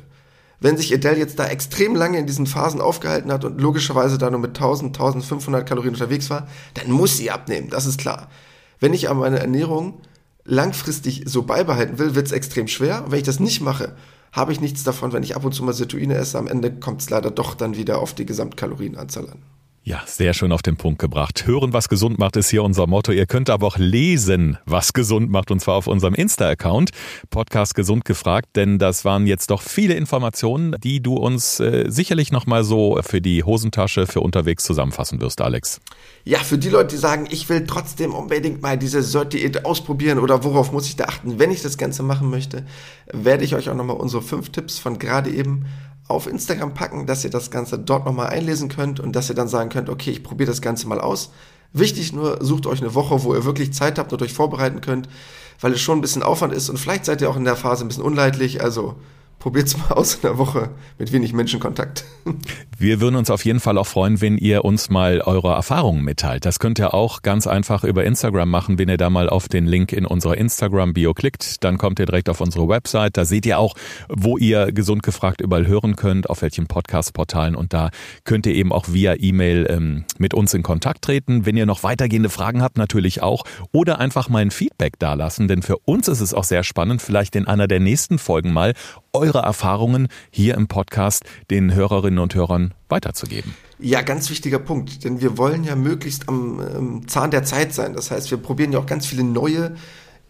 Wenn 0.60 0.76
sich 0.76 0.94
Adele 0.94 1.18
jetzt 1.18 1.38
da 1.38 1.48
extrem 1.48 1.96
lange 1.96 2.18
in 2.18 2.26
diesen 2.26 2.46
Phasen 2.46 2.80
aufgehalten 2.80 3.32
hat 3.32 3.44
und 3.44 3.60
logischerweise 3.60 4.16
da 4.16 4.30
nur 4.30 4.40
mit 4.40 4.56
1000, 4.56 4.96
1500 4.96 5.68
Kalorien 5.68 5.94
unterwegs 5.94 6.30
war, 6.30 6.48
dann 6.74 6.90
muss 6.90 7.16
sie 7.16 7.32
abnehmen, 7.32 7.68
das 7.68 7.84
ist 7.84 7.98
klar. 7.98 8.30
Wenn 8.78 8.94
ich 8.94 9.10
aber 9.10 9.20
meine 9.20 9.40
Ernährung 9.40 10.00
langfristig 10.44 11.22
so 11.26 11.42
beibehalten 11.42 11.98
will, 11.98 12.14
wird 12.14 12.26
es 12.26 12.32
extrem 12.32 12.68
schwer. 12.68 13.04
Und 13.04 13.12
wenn 13.12 13.18
ich 13.18 13.24
das 13.24 13.40
nicht 13.40 13.60
mache, 13.60 13.94
habe 14.32 14.52
ich 14.52 14.60
nichts 14.60 14.82
davon, 14.82 15.12
wenn 15.12 15.22
ich 15.22 15.36
ab 15.36 15.44
und 15.44 15.52
zu 15.52 15.62
mal 15.62 15.72
Situine 15.72 16.14
esse. 16.14 16.38
Am 16.38 16.48
Ende 16.48 16.72
kommt 16.72 17.02
es 17.02 17.10
leider 17.10 17.30
doch 17.30 17.54
dann 17.54 17.76
wieder 17.76 17.98
auf 17.98 18.14
die 18.14 18.26
Gesamtkalorienanzahl 18.26 19.28
an. 19.28 19.42
Ja, 19.84 20.00
sehr 20.06 20.32
schön 20.32 20.52
auf 20.52 20.62
den 20.62 20.76
Punkt 20.76 21.00
gebracht. 21.00 21.44
Hören, 21.44 21.72
was 21.72 21.88
gesund 21.88 22.16
macht, 22.16 22.36
ist 22.36 22.50
hier 22.50 22.62
unser 22.62 22.86
Motto. 22.86 23.10
Ihr 23.10 23.26
könnt 23.26 23.50
aber 23.50 23.66
auch 23.66 23.78
lesen, 23.78 24.56
was 24.64 24.92
gesund 24.92 25.28
macht, 25.28 25.50
und 25.50 25.58
zwar 25.58 25.74
auf 25.74 25.88
unserem 25.88 26.14
Insta-Account, 26.14 26.90
Podcast 27.30 27.74
Gesund 27.74 28.04
gefragt, 28.04 28.50
denn 28.54 28.78
das 28.78 29.04
waren 29.04 29.26
jetzt 29.26 29.50
doch 29.50 29.60
viele 29.60 29.94
Informationen, 29.94 30.76
die 30.84 31.02
du 31.02 31.16
uns 31.16 31.58
äh, 31.58 31.86
sicherlich 31.88 32.30
nochmal 32.30 32.62
so 32.62 33.00
für 33.02 33.20
die 33.20 33.42
Hosentasche 33.42 34.06
für 34.06 34.20
unterwegs 34.20 34.62
zusammenfassen 34.62 35.20
wirst, 35.20 35.40
Alex. 35.40 35.80
Ja, 36.22 36.38
für 36.38 36.58
die 36.58 36.68
Leute, 36.68 36.94
die 36.94 37.00
sagen, 37.00 37.26
ich 37.28 37.48
will 37.48 37.66
trotzdem 37.66 38.14
unbedingt 38.14 38.62
mal 38.62 38.78
diese 38.78 39.02
Sört-Diät 39.02 39.64
ausprobieren 39.64 40.20
oder 40.20 40.44
worauf 40.44 40.70
muss 40.70 40.86
ich 40.86 40.94
da 40.94 41.06
achten, 41.06 41.40
wenn 41.40 41.50
ich 41.50 41.60
das 41.60 41.76
Ganze 41.76 42.04
machen 42.04 42.30
möchte, 42.30 42.64
werde 43.12 43.42
ich 43.42 43.56
euch 43.56 43.68
auch 43.68 43.74
nochmal 43.74 43.96
unsere 43.96 44.22
fünf 44.22 44.50
Tipps 44.50 44.78
von 44.78 45.00
gerade 45.00 45.30
eben 45.30 45.64
auf 46.08 46.26
Instagram 46.26 46.74
packen, 46.74 47.06
dass 47.06 47.24
ihr 47.24 47.30
das 47.30 47.50
Ganze 47.50 47.78
dort 47.78 48.04
nochmal 48.04 48.28
einlesen 48.28 48.68
könnt 48.68 49.00
und 49.00 49.14
dass 49.14 49.28
ihr 49.28 49.34
dann 49.34 49.48
sagen 49.48 49.70
könnt, 49.70 49.88
okay, 49.88 50.10
ich 50.10 50.22
probiere 50.22 50.50
das 50.50 50.62
Ganze 50.62 50.88
mal 50.88 51.00
aus. 51.00 51.30
Wichtig 51.72 52.12
nur, 52.12 52.44
sucht 52.44 52.66
euch 52.66 52.80
eine 52.80 52.94
Woche, 52.94 53.22
wo 53.22 53.34
ihr 53.34 53.44
wirklich 53.44 53.72
Zeit 53.72 53.98
habt 53.98 54.12
und 54.12 54.20
euch 54.20 54.34
vorbereiten 54.34 54.80
könnt, 54.80 55.08
weil 55.60 55.72
es 55.72 55.80
schon 55.80 55.98
ein 55.98 56.02
bisschen 56.02 56.22
Aufwand 56.22 56.52
ist 56.52 56.68
und 56.68 56.78
vielleicht 56.78 57.04
seid 57.04 57.22
ihr 57.22 57.30
auch 57.30 57.36
in 57.36 57.44
der 57.44 57.56
Phase 57.56 57.84
ein 57.84 57.88
bisschen 57.88 58.02
unleidlich, 58.02 58.62
also 58.62 58.96
Probiert's 59.38 59.76
mal 59.76 59.90
aus 59.94 60.14
in 60.14 60.22
der 60.22 60.38
Woche 60.38 60.70
mit 60.98 61.12
wenig 61.12 61.32
Menschenkontakt. 61.32 62.04
Wir 62.78 63.00
würden 63.00 63.16
uns 63.16 63.30
auf 63.30 63.44
jeden 63.44 63.60
Fall 63.60 63.78
auch 63.78 63.86
freuen, 63.86 64.20
wenn 64.20 64.38
ihr 64.38 64.64
uns 64.64 64.88
mal 64.88 65.20
eure 65.20 65.52
Erfahrungen 65.52 66.04
mitteilt. 66.04 66.44
Das 66.44 66.58
könnt 66.58 66.78
ihr 66.78 66.94
auch 66.94 67.22
ganz 67.22 67.46
einfach 67.46 67.84
über 67.84 68.04
Instagram 68.04 68.48
machen, 68.48 68.78
wenn 68.78 68.88
ihr 68.88 68.96
da 68.96 69.10
mal 69.10 69.28
auf 69.28 69.48
den 69.48 69.66
Link 69.66 69.92
in 69.92 70.06
unserer 70.06 70.36
Instagram-Bio 70.36 71.14
klickt. 71.14 71.62
Dann 71.64 71.78
kommt 71.78 71.98
ihr 71.98 72.06
direkt 72.06 72.28
auf 72.28 72.40
unsere 72.40 72.68
Website. 72.68 73.16
Da 73.16 73.24
seht 73.24 73.46
ihr 73.46 73.58
auch, 73.58 73.74
wo 74.08 74.38
ihr 74.38 74.72
gesund 74.72 75.02
gefragt 75.02 75.40
überall 75.40 75.66
hören 75.66 75.96
könnt, 75.96 76.30
auf 76.30 76.42
welchen 76.42 76.66
Podcast-Portalen. 76.66 77.56
Und 77.56 77.72
da 77.72 77.90
könnt 78.24 78.46
ihr 78.46 78.54
eben 78.54 78.72
auch 78.72 78.86
via 78.88 79.14
E-Mail 79.18 79.66
ähm, 79.68 80.04
mit 80.18 80.34
uns 80.34 80.54
in 80.54 80.62
Kontakt 80.62 81.02
treten. 81.02 81.46
Wenn 81.46 81.56
ihr 81.56 81.66
noch 81.66 81.82
weitergehende 81.82 82.30
Fragen 82.30 82.62
habt, 82.62 82.78
natürlich 82.78 83.22
auch. 83.22 83.44
Oder 83.72 83.98
einfach 83.98 84.28
mal 84.28 84.42
ein 84.42 84.50
Feedback 84.50 84.98
dalassen. 84.98 85.48
Denn 85.48 85.62
für 85.62 85.78
uns 85.78 86.08
ist 86.08 86.20
es 86.20 86.32
auch 86.34 86.44
sehr 86.44 86.62
spannend, 86.62 87.02
vielleicht 87.02 87.36
in 87.36 87.46
einer 87.46 87.66
der 87.66 87.80
nächsten 87.80 88.18
Folgen 88.18 88.52
mal 88.52 88.74
eure 89.12 89.40
Erfahrungen 89.40 90.08
hier 90.30 90.54
im 90.54 90.68
Podcast 90.68 91.24
den 91.50 91.74
Hörerinnen 91.74 92.18
und 92.18 92.34
Hörern 92.34 92.74
weiterzugeben. 92.88 93.54
Ja, 93.78 94.00
ganz 94.02 94.30
wichtiger 94.30 94.58
Punkt, 94.58 95.04
denn 95.04 95.20
wir 95.20 95.36
wollen 95.36 95.64
ja 95.64 95.76
möglichst 95.76 96.28
am 96.28 96.60
ähm, 96.60 97.08
Zahn 97.08 97.30
der 97.30 97.44
Zeit 97.44 97.74
sein. 97.74 97.94
Das 97.94 98.10
heißt, 98.10 98.30
wir 98.30 98.38
probieren 98.38 98.72
ja 98.72 98.78
auch 98.78 98.86
ganz 98.86 99.06
viele 99.06 99.24
neue 99.24 99.74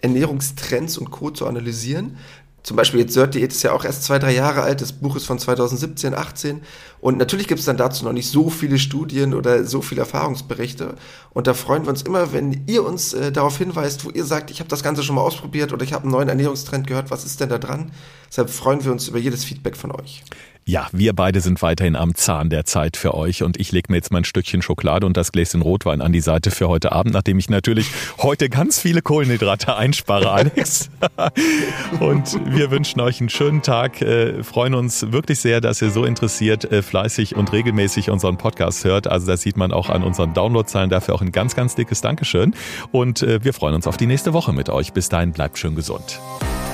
Ernährungstrends 0.00 0.98
und 0.98 1.10
Co. 1.10 1.30
zu 1.30 1.46
analysieren 1.46 2.16
zum 2.62 2.76
Beispiel 2.76 3.00
jetzt 3.00 3.16
Dirt 3.16 3.34
Diät 3.34 3.52
ist 3.52 3.62
ja 3.62 3.72
auch 3.72 3.84
erst 3.84 4.04
zwei, 4.04 4.18
drei 4.18 4.32
Jahre 4.32 4.62
alt, 4.62 4.80
das 4.80 4.92
Buch 4.92 5.16
ist 5.16 5.26
von 5.26 5.38
2017, 5.38 6.14
18 6.14 6.62
und 7.00 7.18
natürlich 7.18 7.48
gibt 7.48 7.60
es 7.60 7.66
dann 7.66 7.76
dazu 7.76 8.04
noch 8.04 8.12
nicht 8.12 8.30
so 8.30 8.50
viele 8.50 8.78
Studien 8.78 9.34
oder 9.34 9.64
so 9.64 9.82
viele 9.82 10.02
Erfahrungsberichte 10.02 10.94
und 11.30 11.46
da 11.46 11.54
freuen 11.54 11.84
wir 11.84 11.90
uns 11.90 12.02
immer, 12.02 12.32
wenn 12.32 12.62
ihr 12.66 12.84
uns 12.84 13.12
äh, 13.14 13.32
darauf 13.32 13.58
hinweist, 13.58 14.04
wo 14.04 14.10
ihr 14.10 14.24
sagt, 14.24 14.50
ich 14.50 14.60
habe 14.60 14.68
das 14.68 14.82
Ganze 14.82 15.02
schon 15.02 15.16
mal 15.16 15.22
ausprobiert 15.22 15.72
oder 15.72 15.84
ich 15.84 15.92
habe 15.92 16.04
einen 16.04 16.12
neuen 16.12 16.28
Ernährungstrend 16.28 16.86
gehört, 16.86 17.10
was 17.10 17.24
ist 17.24 17.40
denn 17.40 17.48
da 17.48 17.58
dran? 17.58 17.90
Deshalb 18.28 18.50
freuen 18.50 18.84
wir 18.84 18.92
uns 18.92 19.08
über 19.08 19.18
jedes 19.18 19.44
Feedback 19.44 19.76
von 19.76 19.92
euch. 19.92 20.22
Ja, 20.64 20.86
wir 20.92 21.12
beide 21.12 21.40
sind 21.40 21.60
weiterhin 21.60 21.96
am 21.96 22.14
Zahn 22.14 22.48
der 22.48 22.64
Zeit 22.64 22.96
für 22.96 23.14
euch 23.14 23.42
und 23.42 23.58
ich 23.58 23.72
lege 23.72 23.90
mir 23.90 23.96
jetzt 23.96 24.12
mein 24.12 24.22
Stückchen 24.22 24.62
Schokolade 24.62 25.04
und 25.06 25.16
das 25.16 25.32
Gläschen 25.32 25.60
Rotwein 25.60 26.00
an 26.00 26.12
die 26.12 26.20
Seite 26.20 26.52
für 26.52 26.68
heute 26.68 26.92
Abend, 26.92 27.14
nachdem 27.14 27.40
ich 27.40 27.50
natürlich 27.50 27.90
heute 28.18 28.48
ganz 28.48 28.78
viele 28.78 29.02
Kohlenhydrate 29.02 29.74
einspare, 29.76 30.30
Alex. 30.30 30.88
und 32.00 32.38
wir 32.54 32.70
wünschen 32.70 33.00
euch 33.00 33.18
einen 33.18 33.28
schönen 33.28 33.62
Tag, 33.62 34.02
äh, 34.02 34.44
freuen 34.44 34.74
uns 34.74 35.10
wirklich 35.10 35.40
sehr, 35.40 35.60
dass 35.60 35.82
ihr 35.82 35.90
so 35.90 36.04
interessiert, 36.04 36.70
äh, 36.70 36.82
fleißig 36.82 37.34
und 37.34 37.52
regelmäßig 37.52 38.10
unseren 38.10 38.36
Podcast 38.38 38.84
hört. 38.84 39.08
Also 39.08 39.26
das 39.26 39.42
sieht 39.42 39.56
man 39.56 39.72
auch 39.72 39.90
an 39.90 40.04
unseren 40.04 40.32
Downloadzahlen. 40.32 40.90
Dafür 40.90 41.16
auch 41.16 41.22
ein 41.22 41.32
ganz, 41.32 41.56
ganz 41.56 41.74
dickes 41.74 42.02
Dankeschön. 42.02 42.54
Und 42.92 43.22
äh, 43.22 43.42
wir 43.42 43.52
freuen 43.52 43.74
uns 43.74 43.88
auf 43.88 43.96
die 43.96 44.06
nächste 44.06 44.32
Woche 44.32 44.52
mit 44.52 44.68
euch. 44.68 44.92
Bis 44.92 45.08
dahin 45.08 45.32
bleibt 45.32 45.58
schön 45.58 45.74
gesund. 45.74 46.20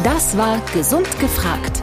Das 0.05 0.37
war 0.37 0.61
Gesund 0.75 1.09
gefragt. 1.21 1.83